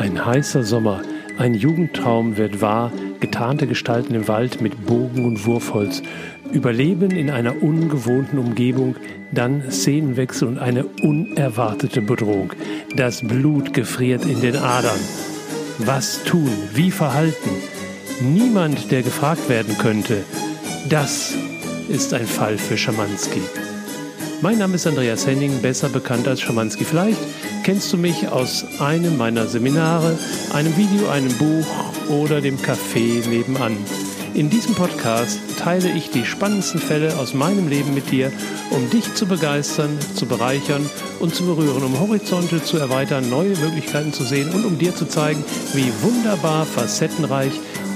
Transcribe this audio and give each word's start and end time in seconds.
Ein 0.00 0.24
heißer 0.24 0.62
Sommer, 0.62 1.02
ein 1.36 1.52
Jugendtraum 1.52 2.38
wird 2.38 2.62
wahr, 2.62 2.90
getarnte 3.20 3.66
Gestalten 3.66 4.14
im 4.14 4.28
Wald 4.28 4.62
mit 4.62 4.86
Bogen 4.86 5.26
und 5.26 5.44
Wurfholz, 5.44 6.00
Überleben 6.52 7.10
in 7.10 7.28
einer 7.28 7.62
ungewohnten 7.62 8.38
Umgebung, 8.38 8.96
dann 9.30 9.70
Szenenwechsel 9.70 10.48
und 10.48 10.58
eine 10.58 10.86
unerwartete 10.86 12.00
Bedrohung. 12.00 12.54
Das 12.96 13.20
Blut 13.20 13.74
gefriert 13.74 14.24
in 14.24 14.40
den 14.40 14.56
Adern. 14.56 14.98
Was 15.76 16.24
tun? 16.24 16.50
Wie 16.72 16.90
verhalten? 16.90 17.50
Niemand, 18.22 18.90
der 18.90 19.02
gefragt 19.02 19.50
werden 19.50 19.76
könnte. 19.76 20.24
Das 20.88 21.34
ist 21.90 22.14
ein 22.14 22.26
Fall 22.26 22.56
für 22.56 22.78
Schamanski. 22.78 23.42
Mein 24.40 24.56
Name 24.56 24.76
ist 24.76 24.86
Andreas 24.86 25.26
Henning, 25.26 25.60
besser 25.60 25.90
bekannt 25.90 26.26
als 26.26 26.40
Schamanski. 26.40 26.86
Vielleicht 26.86 27.20
kennst 27.62 27.92
du 27.92 27.96
mich 27.96 28.28
aus 28.28 28.64
einem 28.80 29.16
meiner 29.16 29.46
Seminare, 29.46 30.18
einem 30.52 30.76
Video, 30.76 31.08
einem 31.08 31.32
Buch 31.34 31.66
oder 32.08 32.40
dem 32.40 32.58
Café 32.58 33.26
nebenan. 33.28 33.76
In 34.34 34.48
diesem 34.48 34.74
Podcast 34.74 35.38
teile 35.58 35.90
ich 35.90 36.10
die 36.10 36.24
spannendsten 36.24 36.80
Fälle 36.80 37.16
aus 37.18 37.34
meinem 37.34 37.68
Leben 37.68 37.94
mit 37.94 38.10
dir, 38.10 38.32
um 38.70 38.88
dich 38.90 39.14
zu 39.14 39.26
begeistern, 39.26 39.98
zu 40.14 40.26
bereichern 40.26 40.88
und 41.18 41.34
zu 41.34 41.44
berühren, 41.44 41.82
um 41.82 41.98
Horizonte 41.98 42.62
zu 42.62 42.78
erweitern, 42.78 43.28
neue 43.28 43.56
Möglichkeiten 43.58 44.12
zu 44.12 44.24
sehen 44.24 44.50
und 44.50 44.64
um 44.64 44.78
dir 44.78 44.94
zu 44.94 45.06
zeigen, 45.06 45.44
wie 45.74 45.92
wunderbar 46.02 46.64
facettenreich 46.64 47.52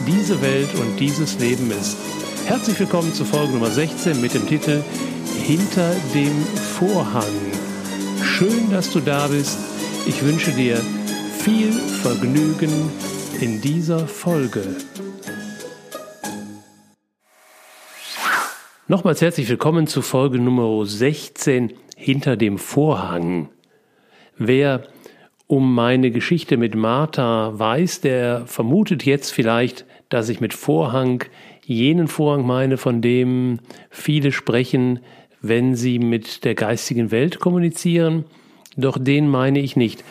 diese 0.07 0.43
Welt 0.43 0.75
und 0.75 0.99
dieses 0.99 1.39
Leben 1.39 1.71
ist. 1.71 1.97
Herzlich 2.47 2.79
willkommen 2.79 3.15
zu 3.15 3.25
Folge 3.25 3.53
Nummer 3.53 3.71
16 3.71 4.21
mit 4.21 4.35
dem 4.35 4.47
Titel 4.47 4.83
Hinter 5.47 5.95
dem 6.15 6.45
Vorhang. 6.79 7.54
Schön, 8.37 8.69
dass 8.69 8.93
du 8.93 8.99
da 8.99 9.29
bist. 9.29 9.57
Ich 10.09 10.21
wünsche 10.25 10.51
dir 10.51 10.77
viel 11.39 11.71
Vergnügen 11.71 12.91
in 13.41 13.61
dieser 13.61 14.09
Folge. 14.09 14.61
Nochmals 18.89 19.23
herzlich 19.23 19.49
willkommen 19.49 19.87
zu 19.87 20.03
Folge 20.03 20.41
Nummer 20.41 20.85
16 20.85 21.75
Hinter 21.97 22.37
dem 22.37 22.59
Vorhang. 22.59 23.51
Wer 24.37 24.83
um 25.47 25.73
meine 25.73 26.11
Geschichte 26.11 26.57
mit 26.57 26.75
Martha 26.75 27.53
weiß, 27.57 28.01
der 28.01 28.49
vermutet 28.49 29.05
jetzt 29.05 29.31
vielleicht, 29.31 29.87
dass 30.09 30.29
ich 30.29 30.41
mit 30.41 30.55
Vorhang 30.55 31.23
jenen 31.65 32.09
Vorhang 32.09 32.45
meine, 32.45 32.79
von 32.79 33.01
dem 33.01 33.61
viele 33.91 34.33
sprechen, 34.33 34.99
wenn 35.47 35.75
sie 35.75 35.99
mit 35.99 36.45
der 36.45 36.55
geistigen 36.55 37.11
Welt 37.11 37.39
kommunizieren. 37.39 38.25
Doch 38.77 38.99
den 38.99 39.29
meine 39.29 39.61
ich 39.61 39.77
nicht. 39.77 40.03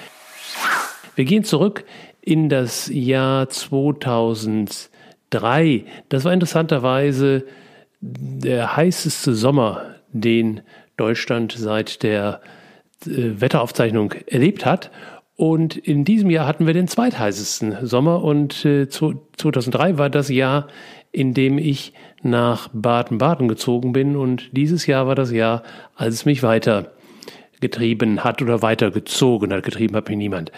Wir 1.16 1.26
gehen 1.26 1.44
zurück 1.44 1.86
in 2.22 2.50
das 2.50 2.90
Jahr 2.94 3.50
2003. 3.50 5.86
Das 6.10 6.24
war 6.24 6.34
interessanterweise 6.34 7.46
der 8.00 8.76
heißeste 8.76 9.34
Sommer, 9.34 9.96
den 10.12 10.62
Deutschland 10.98 11.56
seit 11.58 12.04
der 12.04 12.42
äh, 13.06 13.42
Wetteraufzeichnung 13.42 14.14
erlebt 14.28 14.66
hat. 14.66 14.92
Und 15.36 15.78
in 15.78 16.06
diesem 16.06 16.30
Jahr 16.30 16.46
hatten 16.46 16.68
wir 16.68 16.76
den 16.76 16.88
zweitheißesten 16.88 17.88
Sommer 17.88 18.24
und 18.24 18.64
äh, 18.66 18.88
2003 18.88 19.98
war 19.98 20.12
das 20.12 20.30
Jahr, 20.30 20.68
in 21.14 21.34
dem 21.34 21.58
ich 21.58 21.94
nach 22.22 22.70
Baden-Baden 22.74 23.48
gezogen 23.48 23.94
bin 23.94 24.18
und 24.18 24.50
dieses 24.52 24.88
Jahr 24.88 25.08
war 25.08 25.16
das 25.16 25.32
Jahr, 25.32 25.64
als 25.96 26.16
es 26.16 26.26
mich 26.26 26.44
weiter 26.44 26.92
getrieben 27.62 28.24
hat 28.24 28.42
oder 28.42 28.62
weiter 28.62 28.92
gezogen 28.92 29.54
hat. 29.54 29.64
Getrieben 29.64 29.96
hat 29.96 30.10
mich 30.10 30.18
niemand. 30.18 30.52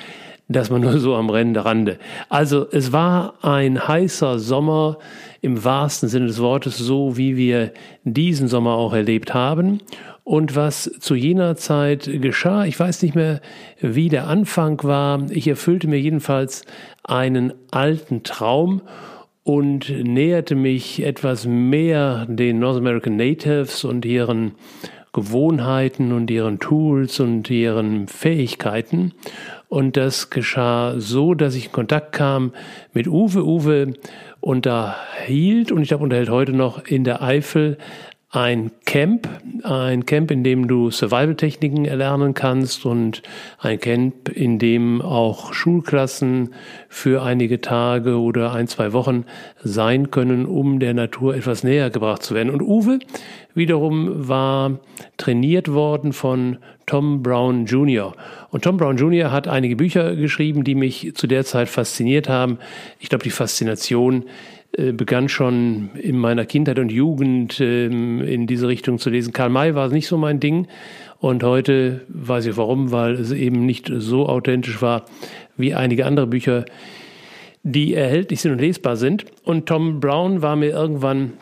Das 0.47 0.70
war 0.70 0.80
nur 0.80 0.97
so 1.00 1.16
am 1.16 1.30
Rande. 1.30 1.97
Also 2.30 2.67
es 2.72 2.92
war 2.92 3.44
ein 3.44 3.88
heißer 3.88 4.38
Sommer 4.39 5.00
im 5.42 5.64
wahrsten 5.64 6.08
Sinne 6.08 6.28
des 6.28 6.39
Wortes, 6.39 6.78
so 6.78 7.17
wie 7.17 7.36
wir 7.36 7.72
diesen 8.03 8.47
Sommer 8.47 8.75
auch 8.75 8.94
erlebt 8.94 9.34
haben. 9.34 9.81
Und 10.24 10.56
was 10.56 10.84
zu 11.00 11.16
jener 11.16 11.56
Zeit 11.56 12.09
geschah, 12.22 12.66
ich 12.66 12.79
weiß 12.79 13.02
nicht 13.03 13.16
mehr, 13.16 13.41
wie 13.81 14.09
der 14.09 14.28
Anfang 14.28 14.84
war. 14.84 15.29
Ich 15.29 15.47
erfüllte 15.47 15.88
mir 15.88 16.00
jedenfalls 16.00 16.63
einen 17.03 17.53
alten 17.72 18.24
Traum 18.24 18.81
und 19.45 19.89
näherte 19.89 20.56
mich 20.56 21.06
etwas 21.06 21.45
mehr 21.45 22.25
den 22.28 22.57
North 22.57 22.78
American 22.78 23.16
Natives 23.16 23.85
und 23.85 24.03
ihren 24.03 24.53
Gewohnheiten 25.13 26.11
und 26.11 26.31
ihren 26.31 26.59
Tools 26.59 27.19
und 27.19 27.50
ihren 27.51 28.07
Fähigkeiten. 28.07 29.13
Und 29.69 29.97
das 29.97 30.31
geschah 30.31 30.95
so, 30.97 31.35
dass 31.35 31.53
ich 31.53 31.67
in 31.67 31.72
Kontakt 31.72 32.11
kam 32.11 32.53
mit 32.94 33.07
Uwe. 33.07 33.45
Uwe 33.45 33.94
unterhielt 34.41 35.72
und 35.72 35.84
ich 35.84 35.89
glaube 35.89 36.03
unterhält 36.03 36.29
heute 36.29 36.51
noch 36.51 36.84
in 36.84 37.03
der 37.03 37.22
Eifel 37.22 37.78
ein 38.35 38.72
Camp, 38.85 39.29
ein 39.63 40.06
Camp, 40.06 40.29
in 40.29 40.44
dem 40.44 40.68
du 40.68 40.91
Survival-Techniken 40.91 41.85
erlernen 41.85 42.34
kannst 42.34 42.85
und 42.85 43.22
ein 43.59 43.79
Camp, 43.79 44.28
in 44.28 44.59
dem 44.59 45.01
auch 45.01 45.53
Schulklassen 45.53 46.53
für 46.90 47.23
einige 47.23 47.62
Tage 47.62 48.19
oder 48.19 48.51
ein, 48.51 48.68
zwei 48.68 48.91
Wochen 48.91 49.23
sein 49.63 50.12
können, 50.12 50.46
um 50.46 50.79
der 50.79 50.94
Natur 50.94 51.34
etwas 51.34 51.63
näher 51.63 51.90
gebracht 51.90 52.23
zu 52.23 52.35
werden. 52.35 52.50
Und 52.50 52.62
Uwe 52.62 53.00
wiederum 53.53 54.28
war 54.28 54.79
trainiert 55.16 55.72
worden 55.72 56.12
von 56.12 56.57
Tom 56.85 57.23
Brown 57.23 57.66
Jr. 57.66 58.13
Und 58.52 58.66
Tom 58.66 58.78
Brown 58.78 58.97
Jr. 58.97 59.31
hat 59.31 59.47
einige 59.47 59.78
Bücher 59.78 60.16
geschrieben, 60.16 60.66
die 60.66 60.75
mich 60.75 61.13
zu 61.16 61.25
der 61.25 61.46
Zeit 61.46 61.69
fasziniert 61.69 62.28
haben. 62.28 62.59
Ich 63.00 63.09
glaube, 63.09 63.23
die 63.23 63.31
Faszination 63.31 64.25
begann 64.94 65.30
schon 65.30 65.90
in 65.96 66.18
meiner 66.18 66.46
Kindheit 66.46 66.80
und 66.80 66.91
Jugend 66.91 67.59
ähm, 67.62 68.22
in 68.22 68.47
diese 68.47 68.68
Richtung 68.68 69.00
zu 69.00 69.09
lesen. 69.09 69.34
Karl 69.34 69.50
May 69.50 69.75
war 69.75 69.90
nicht 69.90 70.08
so 70.08 70.18
mein 70.18 70.40
Ding. 70.40 70.68
Und 71.19 71.44
heute 71.44 72.02
weiß 72.09 72.46
ich 72.46 72.58
warum, 72.58 72.91
weil 72.91 73.14
es 73.14 73.31
eben 73.31 73.66
nicht 73.66 73.91
so 73.96 74.28
authentisch 74.28 74.81
war 74.81 75.06
wie 75.58 75.74
einige 75.74 76.06
andere 76.06 76.28
Bücher, 76.28 76.66
die 77.64 77.94
erhältlich 77.94 78.41
sind 78.41 78.52
und 78.52 78.62
lesbar 78.62 78.96
sind. 78.96 79.25
Und 79.44 79.66
Tom 79.66 80.00
Brown 80.00 80.41
war 80.41 80.56
mir 80.56 80.69
irgendwann 80.69 81.34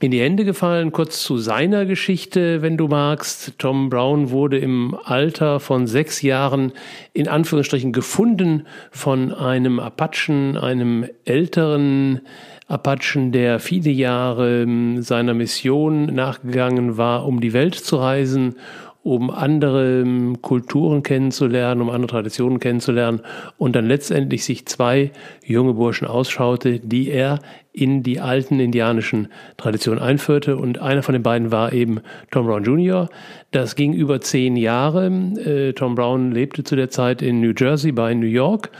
in 0.00 0.10
die 0.10 0.20
Hände 0.20 0.44
gefallen. 0.44 0.92
Kurz 0.92 1.22
zu 1.22 1.38
seiner 1.38 1.86
Geschichte, 1.86 2.62
wenn 2.62 2.76
du 2.76 2.88
magst. 2.88 3.58
Tom 3.58 3.90
Brown 3.90 4.30
wurde 4.30 4.58
im 4.58 4.96
Alter 5.04 5.60
von 5.60 5.86
sechs 5.86 6.20
Jahren 6.22 6.72
in 7.12 7.28
Anführungsstrichen 7.28 7.92
gefunden 7.92 8.66
von 8.90 9.32
einem 9.32 9.78
Apachen, 9.78 10.56
einem 10.56 11.06
älteren 11.24 12.22
Apachen, 12.66 13.30
der 13.30 13.60
viele 13.60 13.90
Jahre 13.90 14.62
ähm, 14.62 15.02
seiner 15.02 15.34
Mission 15.34 16.06
nachgegangen 16.06 16.96
war, 16.96 17.26
um 17.26 17.40
die 17.40 17.52
Welt 17.52 17.74
zu 17.74 17.96
reisen, 17.96 18.56
um 19.02 19.30
andere 19.30 20.00
ähm, 20.00 20.40
Kulturen 20.40 21.02
kennenzulernen, 21.02 21.82
um 21.82 21.90
andere 21.90 22.10
Traditionen 22.10 22.58
kennenzulernen 22.58 23.20
und 23.58 23.76
dann 23.76 23.86
letztendlich 23.86 24.44
sich 24.44 24.66
zwei 24.66 25.12
junge 25.44 25.74
Burschen 25.74 26.08
ausschaute, 26.08 26.80
die 26.80 27.10
er 27.10 27.38
in 27.74 28.04
die 28.04 28.20
alten 28.20 28.60
indianischen 28.60 29.28
Traditionen 29.56 29.98
einführte. 29.98 30.56
Und 30.56 30.78
einer 30.78 31.02
von 31.02 31.12
den 31.12 31.24
beiden 31.24 31.50
war 31.50 31.72
eben 31.72 32.00
Tom 32.30 32.46
Brown 32.46 32.62
Jr. 32.62 33.08
Das 33.50 33.74
ging 33.74 33.92
über 33.92 34.20
zehn 34.20 34.56
Jahre. 34.56 35.06
Äh, 35.06 35.72
Tom 35.72 35.96
Brown 35.96 36.30
lebte 36.30 36.62
zu 36.62 36.76
der 36.76 36.88
Zeit 36.88 37.20
in 37.20 37.40
New 37.40 37.52
Jersey 37.56 37.90
bei 37.90 38.14
New 38.14 38.26
York 38.26 38.70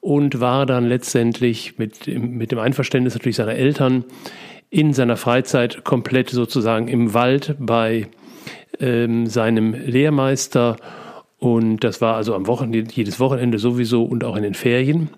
und 0.00 0.40
war 0.40 0.66
dann 0.66 0.86
letztendlich 0.86 1.78
mit, 1.78 2.06
mit 2.06 2.52
dem 2.52 2.60
Einverständnis 2.60 3.14
natürlich 3.14 3.36
seiner 3.36 3.54
Eltern 3.54 4.04
in 4.70 4.92
seiner 4.92 5.16
Freizeit 5.16 5.82
komplett 5.82 6.30
sozusagen 6.30 6.86
im 6.88 7.12
Wald 7.12 7.56
bei 7.58 8.06
ähm, 8.78 9.26
seinem 9.26 9.74
Lehrmeister. 9.74 10.76
Und 11.38 11.82
das 11.82 12.00
war 12.00 12.14
also 12.14 12.34
am 12.34 12.46
Wochenende, 12.46 12.92
jedes 12.92 13.18
Wochenende 13.18 13.58
sowieso 13.58 14.04
und 14.04 14.22
auch 14.22 14.36
in 14.36 14.44
den 14.44 14.54
Ferien. 14.54 15.10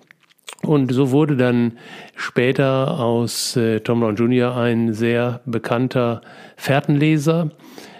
Und 0.62 0.92
so 0.92 1.10
wurde 1.10 1.36
dann 1.36 1.78
später 2.16 2.98
aus 2.98 3.56
äh, 3.56 3.80
Tom 3.80 4.00
Brown 4.00 4.16
Jr. 4.16 4.56
ein 4.56 4.94
sehr 4.94 5.40
bekannter 5.44 6.22
Fährtenleser 6.56 7.50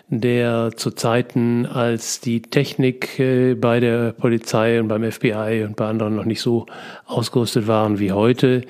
der 0.09 0.71
zu 0.77 0.93
Zeiten, 0.93 1.67
als 1.67 2.21
die 2.21 2.43
Technik 2.43 3.19
äh, 3.19 3.55
bei 3.55 3.81
der 3.81 4.13
Polizei 4.13 4.81
und 4.81 4.89
beim 4.89 5.11
FBI 5.11 5.65
und 5.67 5.77
bei 5.77 5.87
anderen 5.87 6.15
noch 6.15 6.25
nicht 6.25 6.41
so 6.41 6.67
ausgerüstet 7.07 7.67
waren 7.67 7.99
wie 7.99 8.13
heute, 8.13 8.63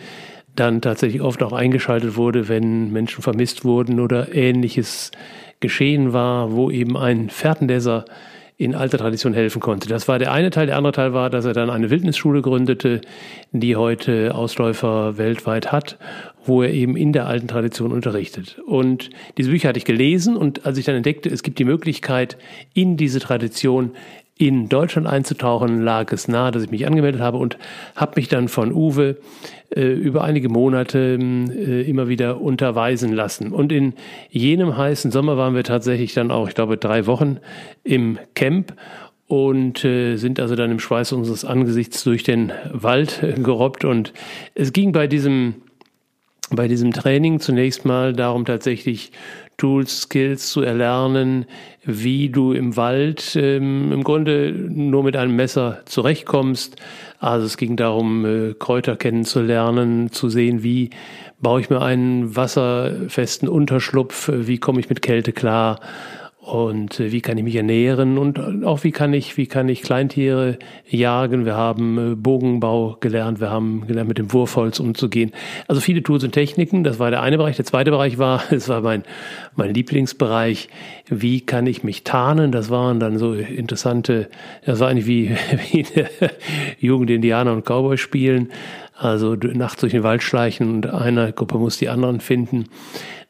dann 0.54 0.80
tatsächlich 0.80 1.20
oft 1.20 1.42
auch 1.42 1.52
eingeschaltet 1.52 2.16
wurde, 2.16 2.48
wenn 2.48 2.90
Menschen 2.90 3.22
vermisst 3.22 3.64
wurden 3.64 4.00
oder 4.00 4.34
ähnliches 4.34 5.10
geschehen 5.60 6.14
war, 6.14 6.52
wo 6.52 6.70
eben 6.70 6.96
ein 6.96 7.28
Fährtenleser 7.28 8.06
in 8.58 8.74
alter 8.74 8.96
Tradition 8.96 9.34
helfen 9.34 9.60
konnte. 9.60 9.88
Das 9.88 10.08
war 10.08 10.18
der 10.18 10.32
eine 10.32 10.50
Teil. 10.50 10.66
Der 10.66 10.76
andere 10.76 10.92
Teil 10.92 11.12
war, 11.12 11.28
dass 11.28 11.44
er 11.44 11.52
dann 11.52 11.68
eine 11.68 11.90
Wildnisschule 11.90 12.40
gründete, 12.40 13.02
die 13.52 13.76
heute 13.76 14.34
Ausläufer 14.34 15.18
weltweit 15.18 15.72
hat, 15.72 15.98
wo 16.46 16.62
er 16.62 16.72
eben 16.72 16.96
in 16.96 17.12
der 17.12 17.26
alten 17.26 17.48
Tradition 17.48 17.92
unterrichtet. 17.92 18.58
Und 18.66 19.10
diese 19.36 19.50
Bücher 19.50 19.68
hatte 19.68 19.78
ich 19.78 19.84
gelesen 19.84 20.36
und 20.36 20.64
als 20.64 20.78
ich 20.78 20.86
dann 20.86 20.94
entdeckte, 20.94 21.28
es 21.28 21.42
gibt 21.42 21.58
die 21.58 21.64
Möglichkeit, 21.64 22.38
in 22.72 22.96
diese 22.96 23.20
Tradition 23.20 23.90
in 24.38 24.68
Deutschland 24.68 25.06
einzutauchen, 25.06 25.82
lag 25.82 26.12
es 26.12 26.28
nahe, 26.28 26.50
dass 26.50 26.62
ich 26.62 26.70
mich 26.70 26.86
angemeldet 26.86 27.22
habe 27.22 27.38
und 27.38 27.56
habe 27.94 28.12
mich 28.16 28.28
dann 28.28 28.48
von 28.48 28.72
Uwe 28.72 29.16
äh, 29.74 29.92
über 29.92 30.24
einige 30.24 30.50
Monate 30.50 31.18
äh, 31.18 31.88
immer 31.88 32.08
wieder 32.08 32.40
unterweisen 32.40 33.12
lassen. 33.12 33.52
Und 33.52 33.72
in 33.72 33.94
jenem 34.30 34.76
heißen 34.76 35.10
Sommer 35.10 35.38
waren 35.38 35.54
wir 35.54 35.64
tatsächlich 35.64 36.12
dann 36.12 36.30
auch, 36.30 36.48
ich 36.48 36.54
glaube, 36.54 36.76
drei 36.76 37.06
Wochen 37.06 37.38
im 37.82 38.18
Camp 38.34 38.74
und 39.26 39.84
äh, 39.84 40.16
sind 40.16 40.38
also 40.38 40.54
dann 40.54 40.70
im 40.70 40.80
Schweiß 40.80 41.12
unseres 41.12 41.44
Angesichts 41.44 42.04
durch 42.04 42.22
den 42.22 42.52
Wald 42.72 43.22
äh, 43.22 43.32
gerobbt. 43.32 43.86
Und 43.86 44.12
es 44.54 44.74
ging 44.74 44.92
bei 44.92 45.06
diesem, 45.06 45.54
bei 46.50 46.68
diesem 46.68 46.92
Training 46.92 47.40
zunächst 47.40 47.86
mal 47.86 48.12
darum, 48.12 48.44
tatsächlich 48.44 49.12
Tools, 49.56 50.02
Skills 50.02 50.50
zu 50.50 50.62
erlernen, 50.62 51.46
wie 51.84 52.28
du 52.28 52.52
im 52.52 52.76
Wald 52.76 53.36
ähm, 53.36 53.92
im 53.92 54.04
Grunde 54.04 54.52
nur 54.52 55.02
mit 55.02 55.16
einem 55.16 55.34
Messer 55.34 55.80
zurechtkommst. 55.86 56.76
Also 57.20 57.46
es 57.46 57.56
ging 57.56 57.76
darum, 57.76 58.24
äh, 58.24 58.54
Kräuter 58.54 58.96
kennenzulernen, 58.96 60.12
zu 60.12 60.28
sehen, 60.28 60.62
wie 60.62 60.90
baue 61.40 61.60
ich 61.60 61.70
mir 61.70 61.82
einen 61.82 62.36
wasserfesten 62.36 63.48
Unterschlupf, 63.48 64.30
wie 64.32 64.58
komme 64.58 64.80
ich 64.80 64.88
mit 64.88 65.02
Kälte 65.02 65.32
klar 65.32 65.80
und 66.46 67.00
äh, 67.00 67.10
wie 67.10 67.20
kann 67.22 67.36
ich 67.38 67.44
mich 67.44 67.56
ernähren 67.56 68.18
und 68.18 68.64
auch 68.64 68.84
wie 68.84 68.92
kann 68.92 69.12
ich, 69.12 69.36
wie 69.36 69.48
kann 69.48 69.68
ich 69.68 69.82
Kleintiere 69.82 70.60
jagen. 70.88 71.44
Wir 71.44 71.56
haben 71.56 72.12
äh, 72.12 72.14
Bogenbau 72.14 72.96
gelernt, 73.00 73.40
wir 73.40 73.50
haben 73.50 73.84
gelernt, 73.88 74.06
mit 74.06 74.18
dem 74.18 74.32
Wurfholz 74.32 74.78
umzugehen. 74.78 75.32
Also 75.66 75.80
viele 75.80 76.04
Tools 76.04 76.22
und 76.22 76.30
Techniken, 76.30 76.84
das 76.84 77.00
war 77.00 77.10
der 77.10 77.20
eine 77.20 77.36
Bereich. 77.36 77.56
Der 77.56 77.64
zweite 77.64 77.90
Bereich 77.90 78.18
war, 78.18 78.44
es 78.52 78.68
war 78.68 78.80
mein, 78.80 79.02
mein 79.56 79.74
Lieblingsbereich, 79.74 80.68
wie 81.08 81.40
kann 81.40 81.66
ich 81.66 81.82
mich 81.82 82.04
tarnen. 82.04 82.52
Das 82.52 82.70
waren 82.70 83.00
dann 83.00 83.18
so 83.18 83.34
interessante, 83.34 84.28
das 84.64 84.78
war 84.78 84.88
eigentlich 84.88 85.06
wie, 85.06 85.30
wie 85.72 85.84
Jugend 86.78 87.10
Indianer 87.10 87.54
und 87.54 87.64
Cowboy 87.64 87.98
spielen. 87.98 88.52
Also 88.94 89.34
nachts 89.34 89.80
durch 89.80 89.92
den 89.92 90.04
Wald 90.04 90.22
schleichen 90.22 90.72
und 90.72 90.86
eine 90.86 91.32
Gruppe 91.32 91.58
muss 91.58 91.76
die 91.76 91.88
anderen 91.88 92.20
finden 92.20 92.66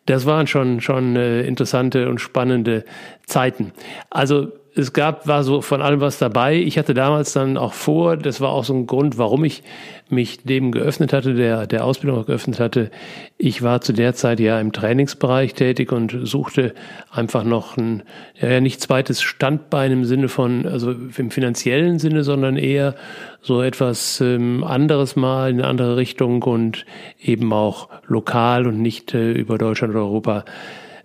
das 0.07 0.27
waren 0.27 0.47
schon, 0.47 0.81
schon 0.81 1.17
äh, 1.17 1.43
interessante 1.43 2.09
und 2.09 2.21
spannende 2.21 2.85
Zeiten. 3.27 3.73
Also 4.11 4.53
es 4.79 4.93
gab, 4.93 5.27
war 5.27 5.43
so 5.43 5.63
von 5.63 5.81
allem 5.81 6.01
was 6.03 6.19
dabei. 6.19 6.57
Ich 6.57 6.77
hatte 6.77 6.93
damals 6.93 7.33
dann 7.33 7.57
auch 7.57 7.73
vor, 7.73 8.19
das 8.19 8.43
war 8.43 8.51
auch 8.51 8.65
so 8.65 8.75
ein 8.75 8.87
Grund, 8.87 9.17
warum 9.17 9.43
ich 9.45 9.63
mich 10.11 10.43
dem 10.45 10.71
geöffnet 10.71 11.15
hatte, 11.15 11.35
der, 11.35 11.67
der 11.67 11.85
Ausbildung 11.85 12.27
geöffnet 12.27 12.61
hatte. 12.61 12.91
Ich 13.39 13.63
war 13.63 13.81
zu 13.81 13.95
der 13.95 14.15
Zeit 14.15 14.39
ja 14.39 14.61
im 14.61 14.73
Trainingsbereich 14.73 15.55
tätig 15.55 15.93
und 15.93 16.17
suchte 16.25 16.75
einfach 17.11 17.43
noch 17.43 17.79
ein, 17.79 18.03
ja, 18.39 18.61
nicht 18.61 18.83
zweites 18.83 19.23
Standbein 19.23 19.93
im 19.93 20.05
Sinne 20.05 20.29
von, 20.29 20.67
also 20.67 20.93
im 20.93 21.31
finanziellen 21.31 21.99
Sinne, 21.99 22.23
sondern 22.23 22.59
eher 22.59 22.95
so 23.41 23.63
etwas 23.63 24.21
ähm, 24.21 24.63
anderes 24.63 25.17
mal 25.17 25.51
in 25.51 25.59
eine 25.59 25.69
andere 25.69 25.97
Richtung 25.97 26.43
und 26.43 26.85
eben 27.19 27.51
auch 27.55 27.89
lokal 28.07 28.67
und 28.67 28.83
nicht 28.83 29.15
äh, 29.15 29.33
über 29.33 29.57
Deutschland 29.57 29.95
oder 29.95 30.05
Europa 30.05 30.45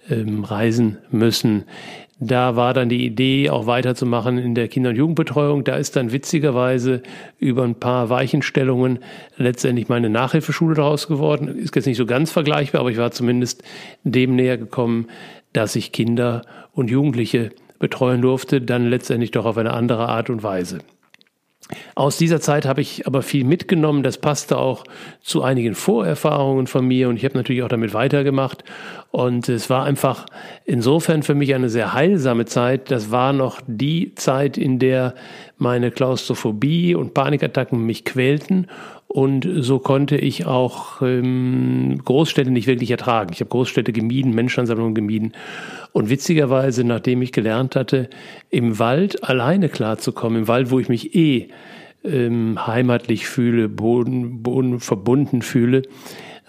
ähm, 0.09 0.43
reisen 0.43 0.97
müssen. 1.09 1.63
Da 2.23 2.55
war 2.55 2.75
dann 2.75 2.87
die 2.87 3.03
Idee, 3.03 3.49
auch 3.49 3.65
weiterzumachen 3.65 4.37
in 4.37 4.53
der 4.53 4.67
Kinder- 4.67 4.91
und 4.91 4.95
Jugendbetreuung. 4.95 5.63
Da 5.63 5.75
ist 5.75 5.95
dann 5.95 6.11
witzigerweise 6.11 7.01
über 7.39 7.63
ein 7.63 7.73
paar 7.73 8.11
Weichenstellungen 8.11 8.99
letztendlich 9.37 9.89
meine 9.89 10.07
Nachhilfeschule 10.07 10.75
daraus 10.75 11.07
geworden. 11.07 11.47
Ist 11.47 11.75
jetzt 11.75 11.87
nicht 11.87 11.97
so 11.97 12.05
ganz 12.05 12.31
vergleichbar, 12.31 12.81
aber 12.81 12.91
ich 12.91 12.97
war 12.97 13.09
zumindest 13.09 13.63
dem 14.03 14.35
näher 14.35 14.59
gekommen, 14.59 15.07
dass 15.51 15.75
ich 15.75 15.91
Kinder 15.91 16.43
und 16.73 16.91
Jugendliche 16.91 17.53
betreuen 17.79 18.21
durfte, 18.21 18.61
dann 18.61 18.87
letztendlich 18.87 19.31
doch 19.31 19.45
auf 19.45 19.57
eine 19.57 19.73
andere 19.73 20.07
Art 20.07 20.29
und 20.29 20.43
Weise. 20.43 20.77
Aus 21.95 22.17
dieser 22.17 22.41
Zeit 22.41 22.65
habe 22.65 22.81
ich 22.81 23.07
aber 23.07 23.21
viel 23.21 23.43
mitgenommen. 23.43 24.03
Das 24.03 24.17
passte 24.17 24.57
auch 24.57 24.83
zu 25.21 25.43
einigen 25.43 25.75
Vorerfahrungen 25.75 26.67
von 26.67 26.85
mir 26.85 27.09
und 27.09 27.17
ich 27.17 27.25
habe 27.25 27.37
natürlich 27.37 27.63
auch 27.63 27.69
damit 27.69 27.93
weitergemacht. 27.93 28.63
Und 29.11 29.49
es 29.49 29.69
war 29.69 29.83
einfach 29.83 30.25
insofern 30.65 31.21
für 31.23 31.35
mich 31.35 31.53
eine 31.53 31.69
sehr 31.69 31.93
heilsame 31.93 32.45
Zeit. 32.45 32.91
Das 32.91 33.11
war 33.11 33.33
noch 33.33 33.59
die 33.67 34.15
Zeit, 34.15 34.57
in 34.57 34.79
der 34.79 35.15
meine 35.61 35.91
Klaustrophobie 35.91 36.95
und 36.95 37.13
Panikattacken 37.13 37.85
mich 37.85 38.03
quälten. 38.03 38.67
Und 39.07 39.47
so 39.59 39.79
konnte 39.79 40.15
ich 40.17 40.45
auch 40.45 41.01
ähm, 41.01 42.01
Großstädte 42.03 42.49
nicht 42.49 42.67
wirklich 42.67 42.91
ertragen. 42.91 43.31
Ich 43.33 43.41
habe 43.41 43.49
Großstädte 43.49 43.91
gemieden, 43.91 44.33
Menschenansammlungen 44.33 44.95
gemieden. 44.95 45.33
Und 45.91 46.09
witzigerweise, 46.09 46.83
nachdem 46.83 47.21
ich 47.21 47.31
gelernt 47.31 47.75
hatte, 47.75 48.09
im 48.49 48.79
Wald 48.79 49.23
alleine 49.23 49.69
klarzukommen, 49.69 50.39
im 50.39 50.47
Wald, 50.47 50.71
wo 50.71 50.79
ich 50.79 50.87
mich 50.87 51.13
eh 51.13 51.49
ähm, 52.03 52.65
heimatlich 52.65 53.27
fühle, 53.27 53.69
Boden, 53.69 54.41
Boden 54.41 54.79
verbunden 54.79 55.41
fühle, 55.41 55.83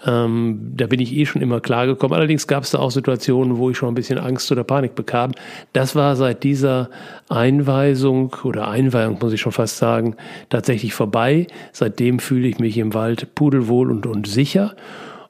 ähm, 0.05 0.73
da 0.75 0.87
bin 0.87 0.99
ich 0.99 1.15
eh 1.15 1.25
schon 1.25 1.41
immer 1.41 1.61
klargekommen. 1.61 2.15
Allerdings 2.15 2.47
gab 2.47 2.63
es 2.63 2.71
da 2.71 2.79
auch 2.79 2.91
Situationen, 2.91 3.57
wo 3.57 3.69
ich 3.69 3.77
schon 3.77 3.89
ein 3.89 3.95
bisschen 3.95 4.19
Angst 4.19 4.51
oder 4.51 4.63
Panik 4.63 4.95
bekam. 4.95 5.31
Das 5.71 5.95
war 5.95 6.15
seit 6.15 6.43
dieser 6.43 6.89
Einweisung 7.29 8.35
oder 8.43 8.67
Einweihung, 8.67 9.17
muss 9.21 9.33
ich 9.33 9.41
schon 9.41 9.51
fast 9.51 9.77
sagen, 9.77 10.15
tatsächlich 10.49 10.93
vorbei. 10.93 11.47
Seitdem 11.71 12.19
fühle 12.19 12.47
ich 12.47 12.59
mich 12.59 12.77
im 12.77 12.93
Wald 12.93 13.33
pudelwohl 13.35 13.91
und, 13.91 14.05
und 14.05 14.27
sicher. 14.27 14.75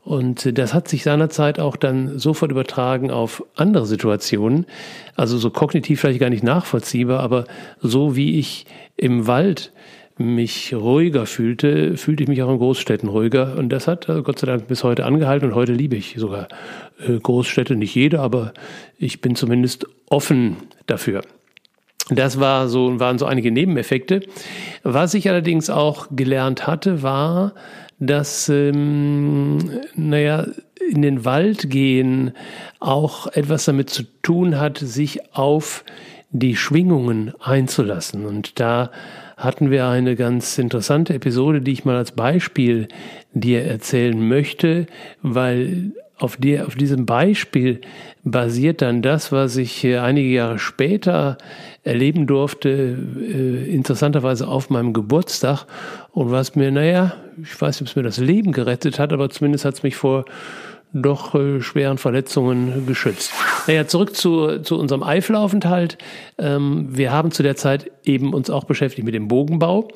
Und 0.04 0.58
das 0.58 0.74
hat 0.74 0.90
sich 0.90 1.04
seinerzeit 1.04 1.60
auch 1.60 1.78
dann 1.78 2.20
sofort 2.20 2.52
übertragen 2.52 3.10
auf 3.10 3.44
andere 3.56 3.86
Situationen. 3.86 4.66
Also 5.16 5.38
so 5.38 5.50
kognitiv 5.50 6.02
vielleicht 6.02 6.20
gar 6.20 6.30
nicht 6.30 6.44
nachvollziehbar, 6.44 7.22
aber 7.22 7.46
so 7.80 8.16
wie 8.16 8.38
ich 8.38 8.66
im 8.98 9.28
Wald 9.28 9.72
mich 10.18 10.74
ruhiger 10.74 11.26
fühlte, 11.26 11.98
fühlte 11.98 12.24
ich 12.24 12.30
mich 12.30 12.44
auch 12.44 12.52
in 12.52 12.60
Großstädten 12.60 13.10
ruhiger. 13.10 13.58
Und 13.58 13.70
das 13.70 13.88
hat 13.88 14.08
Gott 14.08 14.40
sei 14.40 14.48
Dank 14.48 14.68
bis 14.68 14.84
heute 14.84 15.06
angehalten 15.06 15.50
und 15.50 15.56
heute 15.56 15.74
liebe 15.74 15.96
ich 15.96 16.16
sogar 16.18 16.48
äh, 17.08 17.18
Großstädte, 17.18 17.76
nicht 17.76 17.96
jede, 17.96 18.20
aber 18.20 18.54
ich 18.98 19.22
bin 19.22 19.36
zumindest 19.36 19.88
offen 20.10 20.58
dafür. 20.86 21.22
Das 22.10 22.40
war 22.40 22.68
so, 22.68 23.00
waren 23.00 23.18
so 23.18 23.26
einige 23.26 23.52
Nebeneffekte. 23.52 24.22
Was 24.84 25.14
ich 25.14 25.30
allerdings 25.30 25.70
auch 25.70 26.08
gelernt 26.12 26.68
hatte, 26.68 27.02
war, 27.02 27.54
dass, 28.00 28.50
ähm, 28.50 29.80
naja, 29.96 30.46
in 30.92 31.02
den 31.02 31.24
Wald 31.24 31.70
gehen 31.70 32.34
auch 32.80 33.28
etwas 33.28 33.66
damit 33.66 33.90
zu 33.90 34.04
tun 34.22 34.60
hat, 34.60 34.78
sich 34.78 35.34
auf 35.34 35.86
die 36.32 36.58
Schwingungen 36.58 37.34
einzulassen. 37.40 38.26
Und 38.26 38.60
da 38.60 38.92
hatten 39.44 39.72
wir 39.72 39.88
eine 39.88 40.16
ganz 40.16 40.58
interessante 40.58 41.14
Episode, 41.14 41.62
die 41.62 41.72
ich 41.72 41.86
mal 41.86 41.96
als 41.96 42.12
Beispiel 42.12 42.88
dir 43.34 43.64
erzählen 43.64 44.28
möchte, 44.28 44.88
weil 45.22 45.92
auf, 46.18 46.38
der, 46.38 46.68
auf 46.68 46.76
diesem 46.76 47.06
Beispiel 47.06 47.82
basiert 48.24 48.82
dann 48.82 49.02
das, 49.02 49.32
was 49.32 49.58
ich 49.58 49.86
einige 49.86 50.30
Jahre 50.30 50.60
später 50.60 51.38
erleben 51.84 52.28
durfte, 52.28 52.70
äh, 52.70 53.74
interessanterweise 53.74 54.48
auf 54.48 54.70
meinem 54.70 54.94
Geburtstag. 54.94 55.66
Und 56.12 56.32
was 56.32 56.56
mir, 56.56 56.72
naja, 56.72 57.14
ich 57.42 57.60
weiß 57.60 57.76
nicht, 57.76 57.82
ob 57.82 57.88
es 57.88 57.96
mir 57.96 58.04
das 58.04 58.20
Leben 58.20 58.52
gerettet 58.52 59.00
hat, 59.00 59.12
aber 59.12 59.30
zumindest 59.30 59.66
hat 59.66 59.74
es 59.74 59.84
mich 59.84 59.96
vor 59.96 60.26
doch 60.94 61.36
äh, 61.36 61.62
schweren 61.62 61.98
Verletzungen 61.98 62.86
geschützt. 62.86 63.34
Naja, 63.68 63.88
zurück 63.88 64.16
zu, 64.16 64.60
zu 64.60 64.80
unserem 64.80 65.04
Eifelaufenthalt. 65.04 65.98
Ähm, 66.38 66.88
wir 66.92 67.12
haben 67.12 67.32
zu 67.32 67.44
der 67.44 67.56
Zeit 67.56 67.92
eben 68.04 68.34
uns 68.34 68.50
auch 68.50 68.64
beschäftigt 68.64 69.06
mit 69.06 69.16
dem 69.16 69.28
Bogenbau. 69.28 69.88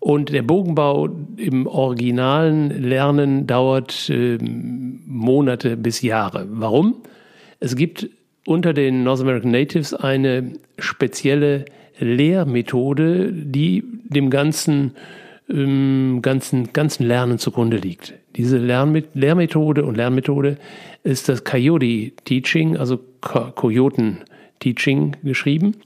Und 0.00 0.30
der 0.30 0.42
Bogenbau 0.42 1.10
im 1.36 1.66
originalen 1.66 2.82
Lernen 2.82 3.46
dauert 3.46 4.08
äh, 4.08 4.38
Monate 4.40 5.76
bis 5.76 6.00
Jahre. 6.00 6.46
Warum? 6.50 7.02
Es 7.60 7.76
gibt 7.76 8.08
unter 8.46 8.72
den 8.72 9.04
North 9.04 9.20
American 9.20 9.50
Natives 9.50 9.92
eine 9.92 10.54
spezielle 10.78 11.66
Lehrmethode, 11.98 13.30
die 13.32 13.84
dem 14.04 14.30
ganzen, 14.30 14.92
ähm, 15.50 16.20
ganzen, 16.22 16.72
ganzen 16.72 17.06
Lernen 17.06 17.38
zugrunde 17.38 17.76
liegt. 17.76 18.14
Diese 18.36 18.58
Lernmet 18.58 19.08
Lehrmethode 19.14 19.84
und 19.84 19.96
Lernmethode 19.96 20.56
ist 21.02 21.28
das 21.28 21.44
Coyote 21.44 22.12
Teaching, 22.24 22.76
also 22.76 22.98
Kojoten 23.20 24.18
Teaching 24.60 25.16
geschrieben. 25.22 25.76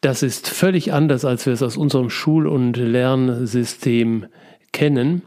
Das 0.00 0.22
ist 0.22 0.48
völlig 0.48 0.92
anders, 0.92 1.24
als 1.24 1.44
wir 1.44 1.52
es 1.52 1.62
aus 1.62 1.76
unserem 1.76 2.08
Schul- 2.08 2.46
und 2.46 2.76
Lernsystem 2.76 4.26
kennen. 4.72 5.22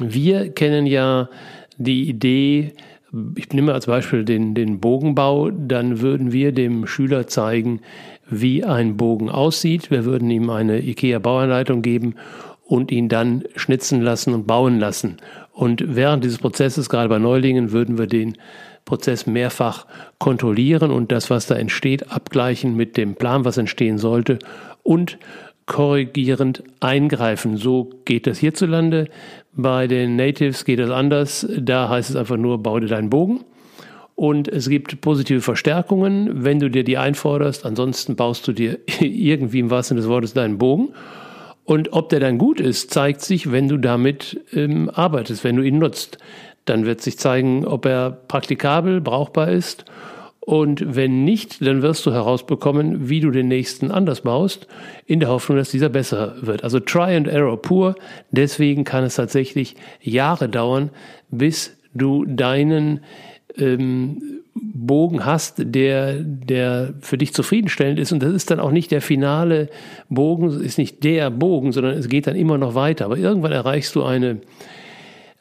Wir 0.00 0.50
kennen 0.52 0.86
ja 0.86 1.28
die 1.76 2.08
Idee, 2.08 2.72
ich 3.36 3.50
nehme 3.50 3.74
als 3.74 3.86
Beispiel 3.86 4.24
den, 4.24 4.54
den 4.54 4.80
Bogenbau, 4.80 5.50
dann 5.50 6.00
würden 6.00 6.32
wir 6.32 6.52
dem 6.52 6.86
Schüler 6.86 7.26
zeigen, 7.26 7.80
wie 8.28 8.64
ein 8.64 8.96
Bogen 8.96 9.28
aussieht. 9.28 9.90
Wir 9.90 10.04
würden 10.04 10.30
ihm 10.30 10.50
eine 10.50 10.80
IKEA-Bauanleitung 10.80 11.82
geben 11.82 12.14
und 12.66 12.90
ihn 12.90 13.08
dann 13.08 13.44
schnitzen 13.56 14.00
lassen 14.00 14.32
und 14.34 14.46
bauen 14.46 14.78
lassen. 14.78 15.18
Und 15.52 15.84
während 15.86 16.24
dieses 16.24 16.38
Prozesses, 16.38 16.88
gerade 16.88 17.08
bei 17.08 17.18
Neulingen, 17.18 17.72
würden 17.72 17.98
wir 17.98 18.06
den 18.06 18.36
Prozess 18.84 19.26
mehrfach 19.26 19.86
kontrollieren 20.18 20.90
und 20.90 21.12
das, 21.12 21.30
was 21.30 21.46
da 21.46 21.54
entsteht, 21.54 22.10
abgleichen 22.10 22.76
mit 22.76 22.96
dem 22.96 23.14
Plan, 23.14 23.44
was 23.44 23.56
entstehen 23.56 23.98
sollte 23.98 24.38
und 24.82 25.18
korrigierend 25.66 26.62
eingreifen. 26.80 27.56
So 27.56 27.90
geht 28.04 28.26
das 28.26 28.38
hierzulande. 28.38 29.08
Bei 29.54 29.86
den 29.86 30.16
Natives 30.16 30.64
geht 30.64 30.78
das 30.78 30.90
anders. 30.90 31.46
Da 31.58 31.88
heißt 31.88 32.10
es 32.10 32.16
einfach 32.16 32.36
nur, 32.36 32.62
bau 32.62 32.78
dir 32.80 32.88
deinen 32.88 33.10
Bogen. 33.10 33.44
Und 34.16 34.46
es 34.48 34.68
gibt 34.68 35.00
positive 35.00 35.40
Verstärkungen, 35.40 36.44
wenn 36.44 36.60
du 36.60 36.70
dir 36.70 36.84
die 36.84 36.98
einforderst. 36.98 37.66
Ansonsten 37.66 38.16
baust 38.16 38.46
du 38.46 38.52
dir 38.52 38.78
irgendwie 39.00 39.60
im 39.60 39.70
wahrsten 39.70 39.96
des 39.96 40.08
Wortes 40.08 40.34
deinen 40.34 40.58
Bogen. 40.58 40.90
Und 41.64 41.92
ob 41.92 42.10
der 42.10 42.20
dann 42.20 42.38
gut 42.38 42.60
ist, 42.60 42.90
zeigt 42.90 43.22
sich, 43.22 43.50
wenn 43.50 43.68
du 43.68 43.78
damit 43.78 44.40
ähm, 44.52 44.90
arbeitest, 44.92 45.44
wenn 45.44 45.56
du 45.56 45.62
ihn 45.62 45.78
nutzt. 45.78 46.18
Dann 46.66 46.86
wird 46.86 47.00
sich 47.00 47.18
zeigen, 47.18 47.66
ob 47.66 47.86
er 47.86 48.10
praktikabel, 48.10 49.00
brauchbar 49.00 49.48
ist. 49.48 49.84
Und 50.40 50.94
wenn 50.94 51.24
nicht, 51.24 51.66
dann 51.66 51.80
wirst 51.80 52.04
du 52.04 52.12
herausbekommen, 52.12 53.08
wie 53.08 53.20
du 53.20 53.30
den 53.30 53.48
nächsten 53.48 53.90
anders 53.90 54.20
baust, 54.20 54.66
in 55.06 55.20
der 55.20 55.30
Hoffnung, 55.30 55.56
dass 55.56 55.70
dieser 55.70 55.88
besser 55.88 56.36
wird. 56.42 56.64
Also 56.64 56.80
Try 56.80 57.16
and 57.16 57.28
Error 57.28 57.60
pur. 57.60 57.94
Deswegen 58.30 58.84
kann 58.84 59.04
es 59.04 59.14
tatsächlich 59.14 59.74
Jahre 60.02 60.50
dauern, 60.50 60.90
bis 61.30 61.78
du 61.94 62.26
deinen 62.26 63.00
ähm, 63.56 64.43
Bogen 64.54 65.24
hast, 65.24 65.56
der, 65.58 66.20
der 66.20 66.94
für 67.00 67.18
dich 67.18 67.34
zufriedenstellend 67.34 67.98
ist. 67.98 68.12
Und 68.12 68.22
das 68.22 68.32
ist 68.32 68.50
dann 68.50 68.60
auch 68.60 68.70
nicht 68.70 68.90
der 68.90 69.00
finale 69.00 69.68
Bogen, 70.08 70.60
ist 70.60 70.78
nicht 70.78 71.02
der 71.02 71.30
Bogen, 71.30 71.72
sondern 71.72 71.94
es 71.94 72.08
geht 72.08 72.26
dann 72.26 72.36
immer 72.36 72.56
noch 72.56 72.74
weiter. 72.74 73.06
Aber 73.06 73.18
irgendwann 73.18 73.52
erreichst 73.52 73.94
du 73.96 74.04
eine, 74.04 74.40